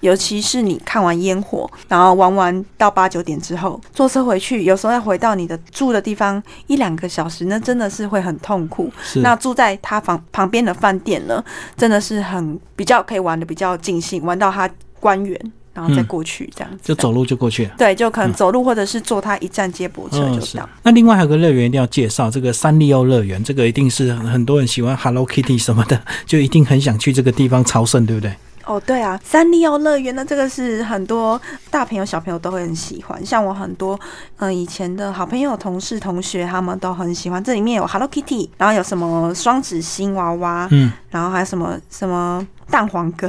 [0.00, 3.80] 尤其是你看完烟火，然后玩完到八九点之后。
[4.00, 8.90] 坐车回去，有时候要回到你的住的地方一两个小时，那真的是会很痛苦。
[9.16, 11.44] 那住在他房旁边的饭店呢，
[11.76, 14.66] 真的是很比较可以玩的比较尽兴，玩到他
[14.98, 15.38] 关园，
[15.74, 17.72] 然后再过去这样子，就走路就过去了。
[17.76, 20.66] 对，就可能走路或者是坐他一站接驳车就到。
[20.82, 28.32] 那另外还有个乐园一定要介绍，这个三丽鸥乐园，这个一定是很多人喜欢 Hello Kitty 什么的，就一定很想去这个地方朝圣，对不对？
[28.70, 31.40] 哦，对啊，三丽鸥乐园呢，这个是很多
[31.72, 33.26] 大朋友小朋友都会很喜欢。
[33.26, 33.98] 像我很多
[34.36, 37.42] 嗯以前的好朋友、同事、同学，他们都很喜欢。
[37.42, 42.46] 这里面有 Hello Kitty，然后有什么双子星娃娃，嗯，然后还有什么什么。
[42.70, 43.28] 蛋黄哥，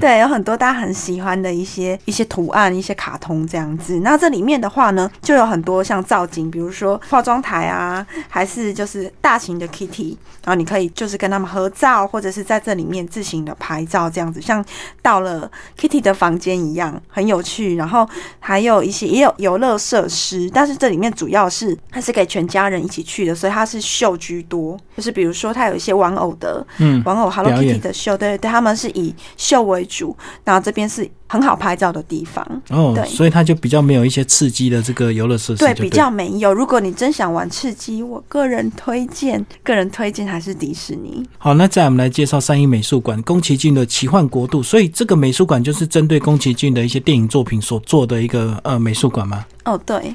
[0.00, 4.00] 对，有很多大家很喜欢的一些一些图案、一些卡通这样子。
[4.00, 14.64] 那这里面的话呢，就有很多像造景，比如说化妆台啊，还是就是大型的 Kitty，然后你可以就是跟他们合照，或者是在这里面自行的拍照这样子，像
[15.02, 17.76] 到了 Kitty 的房间一样，很有趣。
[17.76, 18.08] 然后
[18.40, 28.61] 还有一些也有游乐设施，但是这里面主要是它是给全家人一起去的，所以它是秀居多，就是比如说它有一些玩偶的，嗯，玩偶 Hello Kitty 的秀，对对，他。
[28.62, 36.54] 们是以秀为主，然后这边是很好拍照的地方哦，对，所以它就比较没有一些刺激的这个游乐设施，对，比较没有。
[36.54, 41.26] 如果你真想玩刺激，我个人推荐，个人推荐还是迪士尼。
[41.38, 49.44] 好，那再我们来介绍三一美术馆宫崎骏的奇幻国度，所以这个美术馆就是针对宫崎骏的一些电影作品所做的一个呃美术馆吗？
[49.64, 50.14] 哦，对。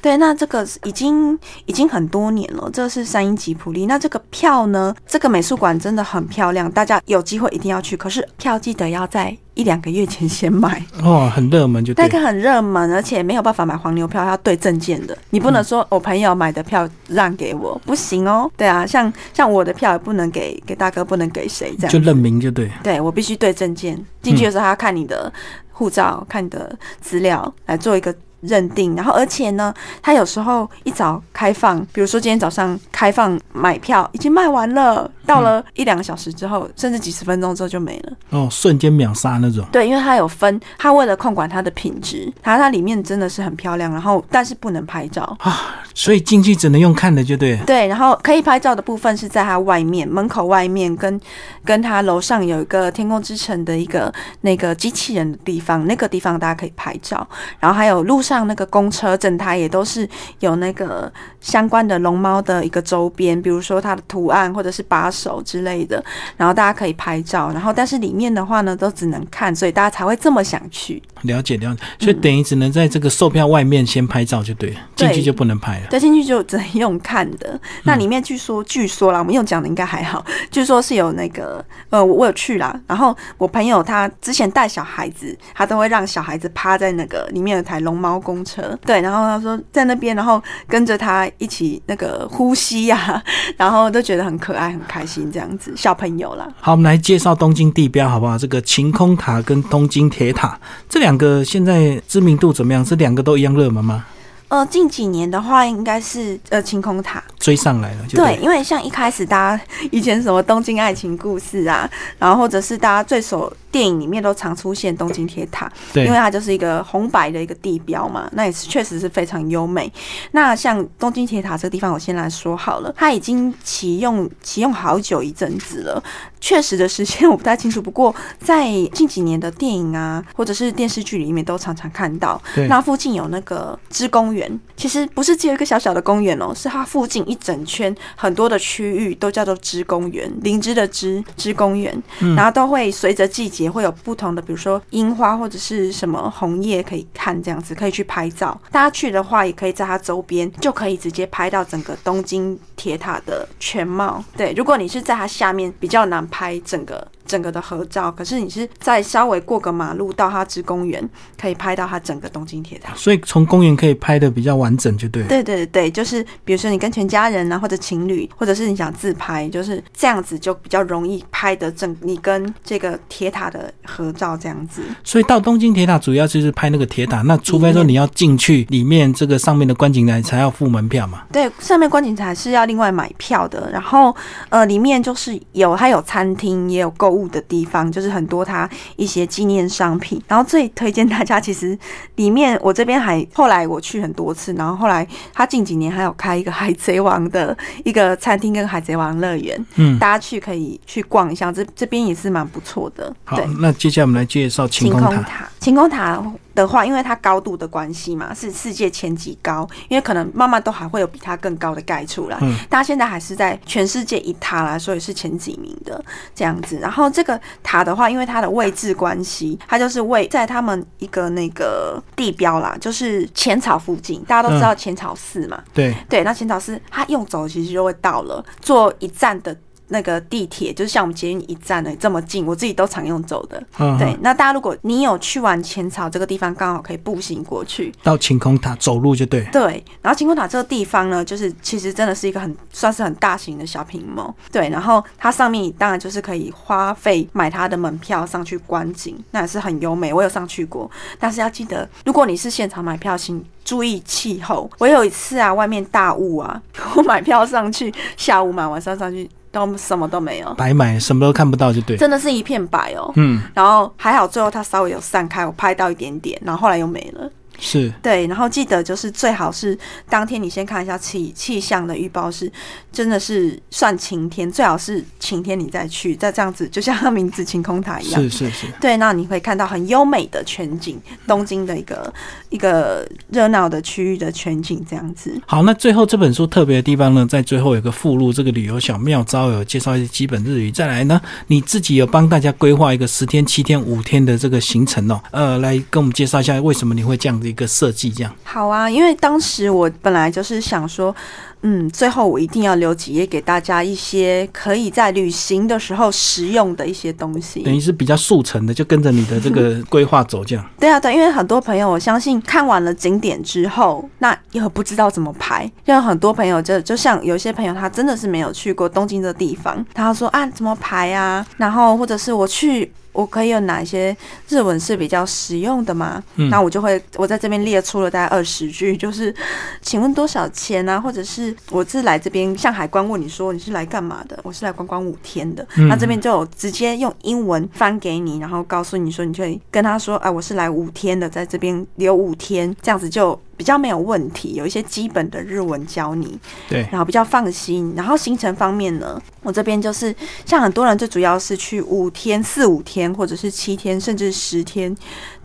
[0.00, 2.68] 对，那这个已经已经很多年了。
[2.72, 3.86] 这是三英吉普利。
[3.86, 4.94] 那这个票呢？
[5.06, 7.96] 这个美术馆真的很漂亮，大家有机会一定要去。
[7.96, 15.16] 可是票记得要在一两个月前先买哦，很热门就那个很热门，而且没有办法买黄牛票，要对证件的。
[15.30, 18.50] 你不能说我朋友买的票让给我，不行哦。
[18.56, 22.70] 对啊，像像我的票也不能给给大哥，不能给谁这样，就认名就对。
[22.82, 25.32] 对我必须对证件，进去的时候他要看你的
[25.70, 28.14] 护照，看你的资料来做一个。
[28.40, 29.72] 认定，然后而且呢，
[30.02, 38.12] 它有时候一早开放，比如说今天早上开放买票，已经卖完了，到了一两个小时之后，甚至几十分钟之后就没了。
[38.30, 39.64] 哦，瞬间秒杀那种。
[39.72, 47.56] 对，因为它有分，它为了控管它的品质，它它里面真的是很漂亮，然后但是不能拍照啊，所以进去只能用看的，就对。
[47.66, 51.18] 对，然后可以拍照的部分是在它外面门口外面，跟
[51.64, 57.26] 跟它楼上有一个天空之城的一个那个机器人的地方，那个地方大家可以拍照，
[57.58, 58.22] 然后还有路。
[58.26, 60.08] 上那个公车整台也都是
[60.40, 66.04] 有那个相关的龙猫的一个周边，比如说它的图案或者是把手之类的，
[66.36, 67.52] 然后大家可以拍照。
[67.52, 71.82] 然后但是里面的话呢，都只能看，所以大家才会这么想去了解了解。
[72.00, 75.86] 所以等于只能在这个售票外面先拍照就对了，进去就不能拍了。
[75.88, 77.60] 对，进去就只能用看的。
[77.84, 82.74] 那里面据说据说啦，我们用讲的应该还好，据说是有那个呃，我有去啦。
[82.88, 88.15] 然后我朋友他之前带小孩子，他都会让小孩子趴在那个里面有台龙猫。
[88.18, 93.22] 公车对，然后他说在那边，然后跟着他一起那个呼吸呀，
[93.56, 95.72] 然后都觉得很可爱、很开心这样子。
[95.76, 96.46] 小朋友啦。
[96.60, 98.36] 好，我们来介绍东京地标好不好？
[98.38, 102.84] 这个晴空塔跟东京铁塔这两个现在知名度怎么样？
[102.84, 104.04] 这两个都一样热门吗？
[104.48, 107.22] 呃，近几年的话，应该是呃晴空塔。
[107.38, 108.06] 追上来了。
[108.08, 119.92] 就对，因为像一开始大家以前什么东京爱情故事啊，然后或者是大家最熟电影里面都常出现东京铁塔，对因为它就是一个红白的一个地标嘛，那也是确实是非常优美。
[120.32, 126.02] 那像东京铁塔这个地方，我先来说好了，它已经启用启用好久一阵子了，
[126.40, 132.40] 确实的时间我不太清楚，不过在近几年的电影啊，或者是电视剧里面都常常看到。
[132.54, 142.02] 对那附近有那个芝公园，其实不是只有一个小小的公园哦，是它附近一整圈很多的区域都叫做芝公园，灵芝的芝芝公园，
[142.36, 148.60] 然后都会随着季节会有不同的，比如说樱花或者是什么红叶可以看，这样子可以去拍照。
[148.70, 154.22] 大家去的话，也可以在它周边就可以直接拍到整个东京铁塔的全貌。
[154.36, 157.06] 对，如果你是在它下面，比较难拍整个。
[157.26, 162.94] 整个的合照，可是你是在稍微过个马路到它之公园，可以拍到它整个东京铁塔。
[162.94, 165.28] 所以从公园可以拍的比较完整，就对了。
[165.28, 174.82] 对对对，就是比如说你跟全家人啊，或者情侣，或者是你想自拍，就是这样子就比较容易拍的整你跟这个铁塔的合照这样子。
[175.02, 181.24] 所以到东京铁塔主要就是拍那个铁塔，那除非说你要进去里面这个上面的观景台才要付门票嘛。
[181.32, 184.14] 对，上面观景台是要另外买票的，然后
[184.48, 190.22] 呃，里面就是有它有餐厅，也有购物的地方，就是很多它一些纪念商品。
[190.28, 191.76] 然后最推荐大家，其实
[192.16, 203.14] 里面我这边还后来我去很多次，然后后来它近几年还有开一个海贼王的一个餐厅跟海贼王乐园，嗯，大家去可以去逛一下，这这边也是蛮不错的。
[203.24, 205.22] 好，，那接下来我们来介绍晴空塔。
[205.22, 206.22] 塔，晴空塔
[206.56, 212.36] 的话，因为它高度的关系嘛，是世界前几高，因为可能慢慢都还会有比它更高的盖出来。
[212.40, 216.04] 嗯它现在还是在全世界一塔来所以是前几名的
[216.34, 216.78] 这样子。
[216.78, 225.62] 然后这个塔的话，因为它的位置关系，它就是位在他们一个那个地标啦，就是浅草附近，大家都知道浅草寺嘛。
[225.72, 229.56] 对，对，那浅草寺它用走其实就会到了，坐一站的。
[229.88, 233.62] 那个地铁就是像我们捷运一站的这么近，我自己都常用走的。
[233.78, 237.92] 嗯，对，那大家如果你有去完浅草这个地方，刚好可以步行过去。
[238.02, 239.44] 到晴空塔走路就对。
[239.52, 244.32] 对，然后晴空塔这个地方呢，就是其实真的是一个很算是很大型的小屏幕。
[244.50, 250.12] 对，然后它上面当然就是可以花费买它的门票上去观景，那也是很优美。
[250.12, 254.70] 我有上去过，但是要记得，如果你是现场买票，请注意气候。
[254.78, 256.60] 我有一次啊，外面大雾啊，
[256.96, 261.96] 我买票上去，下午买，晚上上去都什么都没有，白买什么都看不到就对。
[261.96, 263.10] 真的是一片白哦。
[263.16, 267.30] 嗯，然后还好，最后它稍微有散开，我拍到一点点，然后后来又没了。
[267.58, 269.78] 是对，然后记得就是最好是
[270.08, 272.50] 当天你先看一下气气象的预报是
[272.92, 278.22] 真的是算晴天，最好是晴天你再去，再这样子就像它名字晴空塔一样。
[278.22, 282.12] 是是是，对，那你会看到很优美的全景，东京的一个
[282.50, 285.34] 一个热闹的区域的全景这样子。
[285.46, 290.70] 好，那最后这本书特别的地方呢，在最后有个附录，这个旅游小妙招有介绍一些基本日语。
[290.70, 298.34] 再来呢，你自己有帮大家规划一个十天、七天、五天的这个行程哦，呃，来跟我们介绍一下为什么你会这样的一个设计，这样。
[298.42, 301.14] 好啊，因为当时我本来就是想说，
[301.62, 307.60] 嗯，最后我一定要留几页给大家一些可以在旅行的时候实用的一些东西。
[307.60, 310.64] 等于是比较速成的，就跟着你的这个 规划走，这样。
[310.80, 315.70] 对啊，对，因为很多朋友，我相信看完了景点之后，那又不知道怎么排。
[315.84, 321.46] 因为很多朋友就就像有些朋友，他真的是没有去过东京的地方，他说啊怎么排啊？
[321.56, 322.92] 然后或者是我去。
[323.16, 324.14] 我可以有哪一些
[324.48, 326.22] 日文是比较实用的吗？
[326.36, 329.34] 嗯那我就会我在这边列出了大概二十句，就是
[329.80, 331.00] 请问多少钱啊？
[331.00, 334.38] 或者是我是来这边向海关问你说你是来干嘛的？
[334.42, 335.66] 我是来观光五天的。
[335.76, 344.54] 嗯那这边就有直接用英文翻给你，然后告诉你说，你就可以跟他说，哎、我是来五天的，在这边留五天，这样子就比较没有问题。
[344.54, 346.38] 有一些基本的日文教你，
[346.68, 347.92] 对，然后比较放心。
[347.96, 354.94] 然后行程方面呢，我这边就是像很多人最主要是去五天、四五天，或者是七天，甚至十天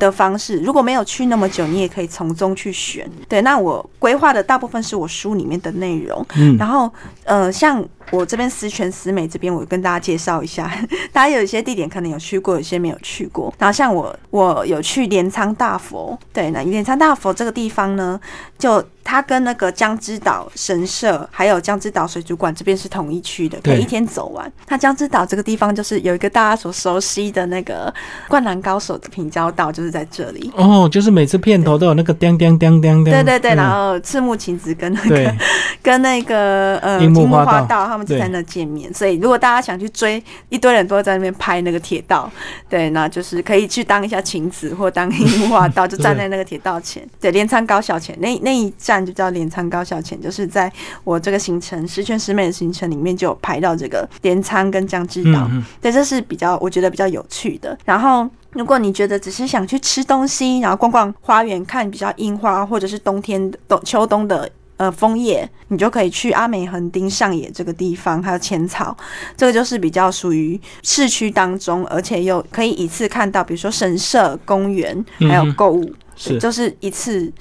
[0.01, 0.59] 的方式。
[0.59, 3.07] 如果没有去那么久，你也可以从中去选。
[3.29, 6.25] 对，那我规划的大部分是我书里面的内容。
[6.35, 6.91] 嗯，然后，
[7.23, 10.69] 呃，像我这边十全十美这边，我跟大家介绍一下，
[11.13, 13.53] 大家有一些地点可能有去过，有些没有去过。
[13.59, 18.19] 然后像我，我有去镰仓大佛，对，那镰仓大佛这个地方呢，
[18.57, 24.51] 就它跟那个江之岛神社还有江之岛水族馆这边是同一区的，可以一天走完。
[24.67, 27.93] 那江之岛这个地方就是有一个大家所熟悉的那个
[28.27, 30.51] 灌篮高手的平交道，就是在这里。
[30.55, 33.13] 哦，就是每次片头都有那个叮叮叮叮叮。
[33.13, 35.35] 对对对，嗯然后赤木晴子跟那个，
[35.83, 42.31] 跟那个呃樱木花道他们就在那见面，所以如果大家想去追，一堆人都会在那边拍那个铁道，
[42.69, 50.71] 对，那就是可以去当一下晴子或当樱木花道，就站在 那个铁道前，对，镰仓高校前那那一站就叫镰仓高校前，就是在
[51.03, 55.47] 我这个行程十全十美的行程里面就有排到这个镰仓跟江之岛，
[55.79, 57.77] 对，这是比较我觉得比较有趣的。
[57.85, 64.49] 然后如果你觉得只是想去吃东西，然后逛逛花园，看比较樱花，或者是冬天冬秋冬的。
[64.77, 68.97] 呃，枫叶，你就可以去阿美横丁上野这个地方，还有浅草，
[69.37, 77.31] 这个就是比较属于市区当中，而且又可以一次看到，比如说神社、公园，还有购物，是就是一次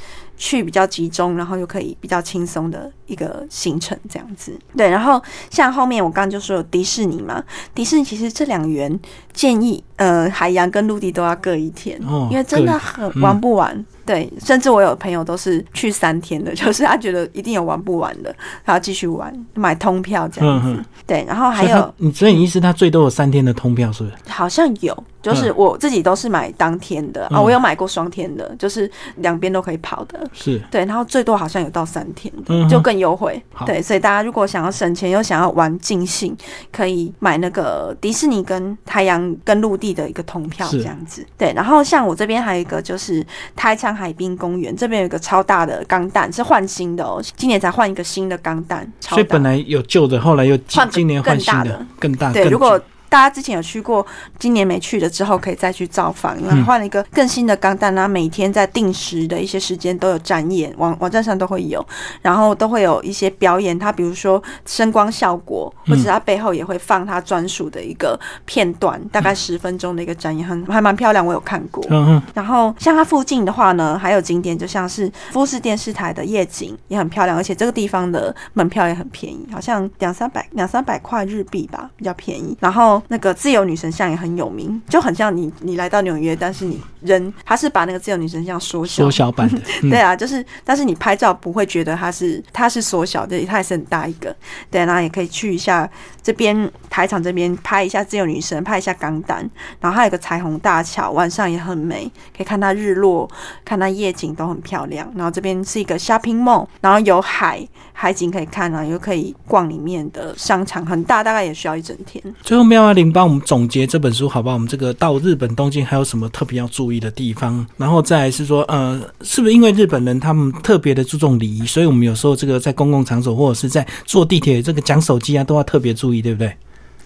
[0.42, 4.58] 去比较集中，然后又可以比较轻松的一个行程这样子。
[4.74, 8.98] 对，然后像后面我刚刚就说有迪士尼嘛，迪士尼其实这两园
[9.34, 13.84] 建议，呃，海洋跟陆地都要各一天，因为真的很玩不完。
[14.10, 18.34] 对，甚至我有朋友都是去三天的， 就是他觉得一定有玩不完的，
[18.64, 20.84] 他要继续玩，买通票这样子。
[21.06, 24.16] 对，然后还有，你所以你意思他最多有三天的通票是不是？
[24.26, 30.18] 好像有，就是我自己都是买当天的啊，我有买过双天的，就是两边都可以跑的。
[30.32, 33.40] 是对，然后最多好像有到三天的，就更优惠。
[33.64, 36.36] 对，所以大家如果想要省钱又想要玩尽兴，
[36.72, 41.24] 可以买那个迪士尼跟太阳跟陆地的一个通票这样子。
[41.38, 43.99] 对，然后像我这边还有一个就是台场。
[44.00, 52.32] 海滨公园这边有一个超大的钢弹，是换新的哦，今年才换一个新的钢弹，所以本来有旧的，后来又换今年换新的，更大。
[52.32, 52.80] 对，如果。
[53.10, 54.06] 大家之前有去过，
[54.38, 61.84] 今年没去了之后可以再去造访，因为换了一个更新的钢弹，然后每天在定时的一些时间都有展演，网网站上都会有，
[62.22, 63.76] 然后都会有一些表演。
[63.78, 71.84] 它比如说声光效果，或者它背后也会放它专属的一个片段，大概十分钟的一个展演，很还蛮漂亮，我有看过。
[71.90, 82.56] 嗯然后像它附近的话呢，还有景点，就像是富士电视台的夜景也很漂亮，而且这个地方的门票也很便宜，好像两三百两三百块日币吧，比较便宜。
[82.60, 94.34] 然后那个自由女神像也很有名，就很像你，你来到纽约，但是你人他是把那个自由女神像缩小，缩小版的， 对啊，就是，但是你拍照不会觉得它是它是缩小的，它也是很大一个，
[94.70, 95.88] 对，然后也可以去一下
[96.22, 99.48] 这边台场这边拍一下自由女神，拍一下钢弹，
[99.80, 103.28] 然后还有个彩虹大桥，晚上也很美，可以看它日落，
[103.64, 105.10] 看它夜景都很漂亮。
[105.16, 112.22] 然后这边是一个 shopping mall，然后有海海景可以看啊，又可以逛里面的商场，很大，大概也需要一整天。
[112.42, 114.54] 最后妙妙玲帮我们总结这本书，好不好？
[114.54, 117.64] 我们这个到日本东京还有什么特别要注意的地方？
[117.76, 126.52] 然后再是说，呃，是不是因为日本人他们特别的注重礼仪，所以我们有时候这个在公共场所或者是在坐地铁这个讲手机啊，都要特别注意，对不对？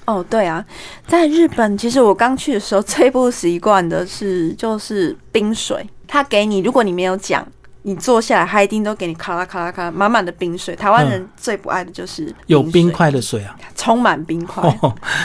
[0.07, 0.65] 哦，对啊，
[1.07, 7.47] 在日本，其实我刚去的时候最不习惯的是就是冰水，他给你，如果你没有讲，
[7.87, 10.75] 你坐下来，他一定都给你咔啦咔啦咔满满的冰水。
[10.75, 14.63] 台湾人最不爱的就是有冰块的水啊，充满冰块，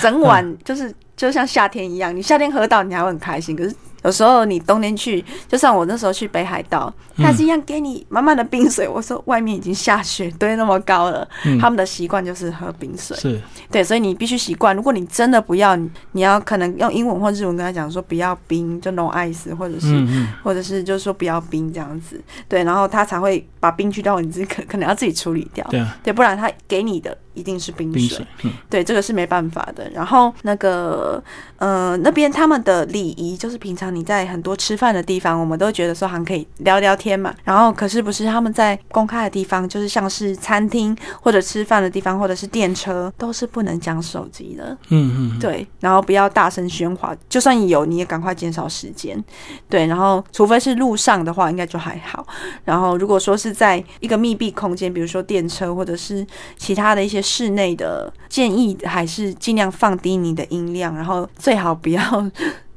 [0.01, 3.75] 整碗就是就像夏天一样，你夏天喝到你还会很开心，可是。
[4.03, 8.87] 有时候你冬天去，就像我那时候去北海道，他是一样给你满满的冰水。
[8.87, 11.27] 我说外面已经下雪堆那么高了，
[11.59, 13.15] 他们的习惯就是喝冰水。
[13.17, 14.75] 是，对，所以你必须习惯。
[14.75, 15.75] 如果你真的不要，
[16.13, 20.07] 你要可能用英文或日文跟他讲说不要冰，就 no ice，或者是
[20.43, 22.21] 或者是就是说不要冰这样子。
[22.47, 25.65] 对，然后他才会把冰去掉，你自己可可能要自己处理掉。
[25.69, 27.17] 对，对，不然他给你的。
[27.35, 28.27] 一定是冰水，
[28.69, 29.89] 对，这个是没办法的。
[29.91, 31.23] 然后那个，
[31.59, 37.33] 呃，那边他们的礼仪就是平常你在很多吃饭的地方，我们都觉得说还可以聊聊天嘛。
[37.43, 44.75] 然后可是不是他们在公开的地方，就是像是餐厅或者吃饭的地方，或者是电车，都是不能讲手机的。
[44.89, 45.65] 嗯嗯，对。
[45.79, 49.23] 然后不要大声喧哗，就算有你也赶快减少时间。
[49.69, 52.25] 对，然后除非是路上的话，应该就还好。
[52.65, 56.25] 然后如果说是在一个密闭空间，比如说电车或者是
[56.57, 57.19] 其他的一些。
[57.29, 61.99] 室内的建议还是尽量放低你的音量，然后最好不要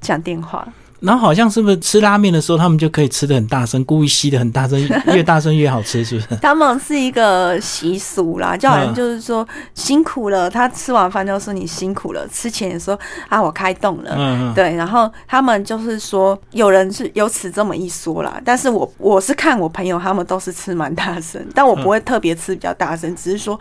[0.00, 0.66] 讲电话。
[1.00, 6.36] 然后好像是不是吃拉面的时候，他们就可以吃的很大声，故意吸的很大声，越大声越好吃，是不是？
[6.40, 12.98] 他们是一个习俗啦，就好像就是说辛苦了，他吃完饭就说你辛苦了，吃前也说
[13.28, 14.74] 啊我开动了，嗯嗯，对。
[14.74, 23.58] 然后他们就是说有人是有此这么一说啦，但是我我是看我朋友他们都是吃蛮大声，但我不会特别吃比较大声，只是说。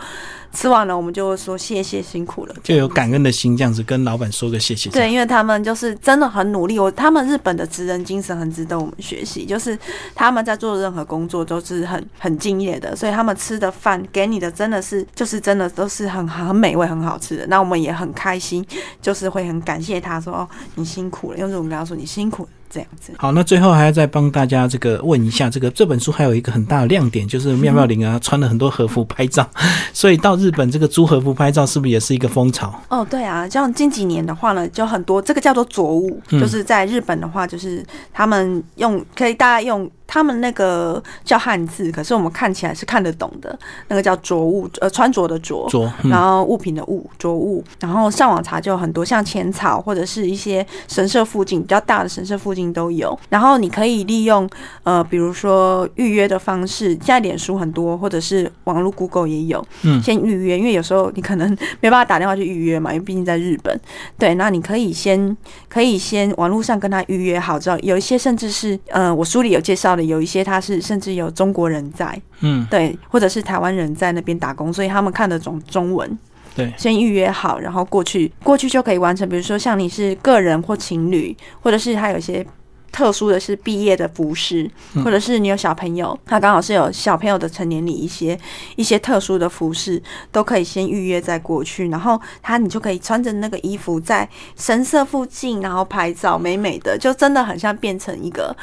[0.53, 4.89] 吃完了，我们就会说谢谢辛苦了，就有感恩的心，这样子跟老板说个谢谢。
[4.89, 9.77] 对，因为他们就是真的很努力，我他们日本的职人精神很值得我们学习，就是
[10.13, 17.47] 他们在做任何工作都是很很敬业的，所以他们吃的饭给你的真的是就是真的都是很很美味、很好吃的。
[17.47, 18.65] 那我们也很开心，
[19.01, 22.47] 就是会很感谢他说哦你辛苦了，用这种跟他说你辛苦。
[22.71, 29.47] 这样子好，那最后还要再帮大家这个问一下，这个这本书还有一个很大的亮点，就是妙妙玲啊穿了很多和服拍照，
[29.93, 32.73] 所以到日本这个租和服拍照是不是也是一个风潮？
[32.87, 39.89] 哦，对啊，像近几年的话呢，就很多这个叫做着物，就是在日本的话，就是他们用可以大家用。
[40.11, 43.57] 他们那个叫汉字，可是我们看起来是看得懂的，
[43.87, 47.63] 那个叫着物，呃，穿着的着，着，然后物品的物，着物。
[47.79, 53.17] 然后上网查就有很多，像浅草或者是一些神社附近比较大的神社附近都有。
[53.29, 54.49] 然后你可以利用
[54.83, 61.49] 呃，比如说预约的方式，现在脸书很多，或者是网络 Google 也有，嗯，先预约，因为有时候你可能
[61.79, 63.79] 没办法打电话去预约嘛，因为毕竟在日本。
[64.17, 65.37] 对，那你可以先
[65.69, 76.17] 可以先网络上跟他预约好之后，有一些甚至是呃，我书里有介绍的，有一些他是甚至有中国人在，嗯，对，或者是台湾人在那边打工，所以他们看得懂中文。
[76.53, 79.27] 对，先预约好，然后过去，过去就可以完成。
[79.29, 82.45] 比如说像你是个人或情侣，或者是他有一些
[82.91, 88.37] 特殊的是毕业的服饰，或者是你有小朋友，他刚好是有小朋友的成年礼一些
[88.75, 94.27] 一些特殊的服饰，都可以先预约再过去，然后他你就可以穿着那个衣服在
[94.57, 98.53] 神社附近，然后拍照，美美的，就真的很像变成一个。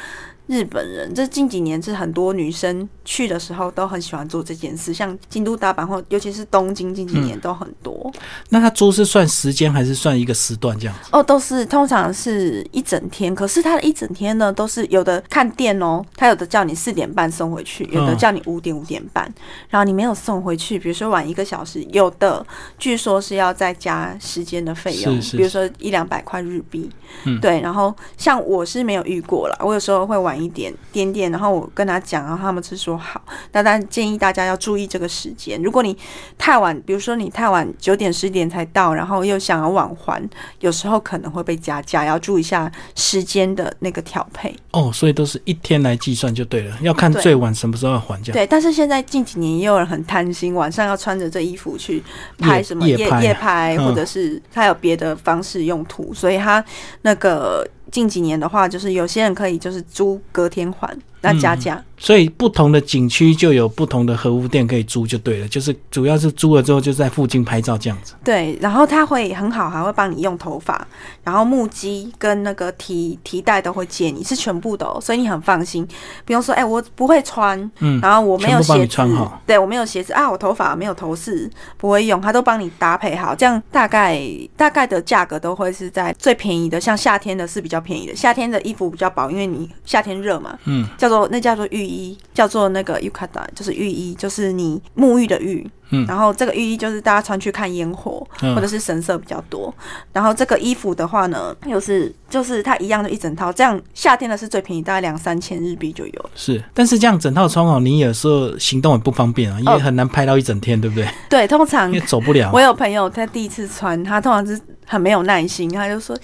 [0.49, 8.11] 日本人，这近几年是很多女生去的时候都很喜欢做这件事，像京都、大阪或尤其是东京，近几年都很多。
[8.49, 11.09] 那他租是算时间还是算一个时段这样子？
[11.11, 19.31] 哦，都是通常是一整天，可是他的一整天呢，都是有的看店哦，他有的叫你四点半送回去，有的叫你五点五点半，
[19.69, 22.43] 然后你没有送回去，比如说晚一个小时，有的
[22.79, 26.89] 据说是要再加时间的费用，比如说一两百块日币。
[27.25, 30.38] 嗯，对，然后像我是没有遇过了，我有时候会晚。
[30.41, 33.21] 一点点点，然后我跟他讲，然后他们是说好，
[33.51, 35.61] 那但建议大家要注意这个时间。
[35.61, 35.97] 如果你
[36.37, 40.21] 太晚，比如说你太晚九点十点才到，然后又想要晚还，
[40.59, 44.55] 有时候可能会被加价，要注意一下时间的那个调配。
[44.71, 48.31] 哦，所以都是一天来计算就对了，要看最晚什么时候要还价。
[48.31, 52.03] 对，但是现在近几年也有人很贪心，晚上要穿着这衣服去
[52.37, 56.63] 拍什么夜夜拍，或者是他有别的方式用途，所以他
[57.01, 57.67] 那个。
[57.91, 61.83] 近几年的话，就是有些人可以就是租隔天还，那加价。
[61.99, 68.13] 所以不同的景区就有不同的和服店可以租就对了，就是主要是租了之后就在附近拍照这样子。
[68.23, 70.87] 对，然后他会很好，还会帮你用头发，
[71.25, 75.85] 然后木屐跟那个提提带都会借你，是全部的，所以你很放心，
[76.23, 84.21] 不用说哎我不会穿，嗯，然后我没有鞋子，穿好，对我没有鞋子啊，我头发没有头饰不会用，他都帮你搭配好，这样大概
[84.55, 91.88] 大概的价格都会是在最便宜的，像夏天的是比较便宜的，夏天的衣服比较薄，因为你夏天热嘛，嗯，叫做那叫做浴。
[91.89, 95.69] 衣叫做那个 yukata，就是浴衣，就是你沐浴的浴。
[95.91, 99.73] 嗯，然后这个浴衣就是大家穿去看烟火，或者是神社比较多。
[100.13, 106.29] 然后这个衣服的话呢，又是就是它一样的一整套，这样夏天的是最便宜，大概两三千日币就有。
[106.35, 111.09] 是，但是这样整套穿好，你有时候行动也不方便啊，也很难拍到一整天，对不对？
[111.27, 112.51] 对，通常因为走不了。
[112.53, 116.15] 我有朋友他第一次穿，他通常是很没有耐心，他就说。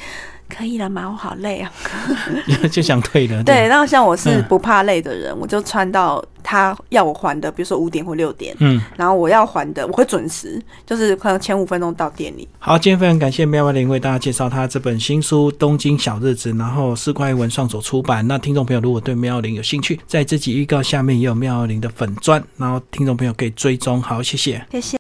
[0.48, 1.10] 可以了吗？
[1.10, 1.72] 我好累啊，
[2.72, 3.44] 就想退了。
[3.44, 12.48] 对，然后像我是不怕累的人，我就穿到他要我还的，比如说五点或六点，嗯，然后我要还的，我会准时，就是可能前五分钟到店里。
[12.60, 18.26] 好，今天非常感谢妙妙玲为大家介绍他这本新书《东京小日子》，然后是关于文创所出版。
[18.28, 24.02] 那听众朋友如果对妙玲有兴趣，在这集预告下面也有妙玲的粉砖，然后听众朋友可以追踪。
[24.02, 24.94] 好，谢谢，谢谢。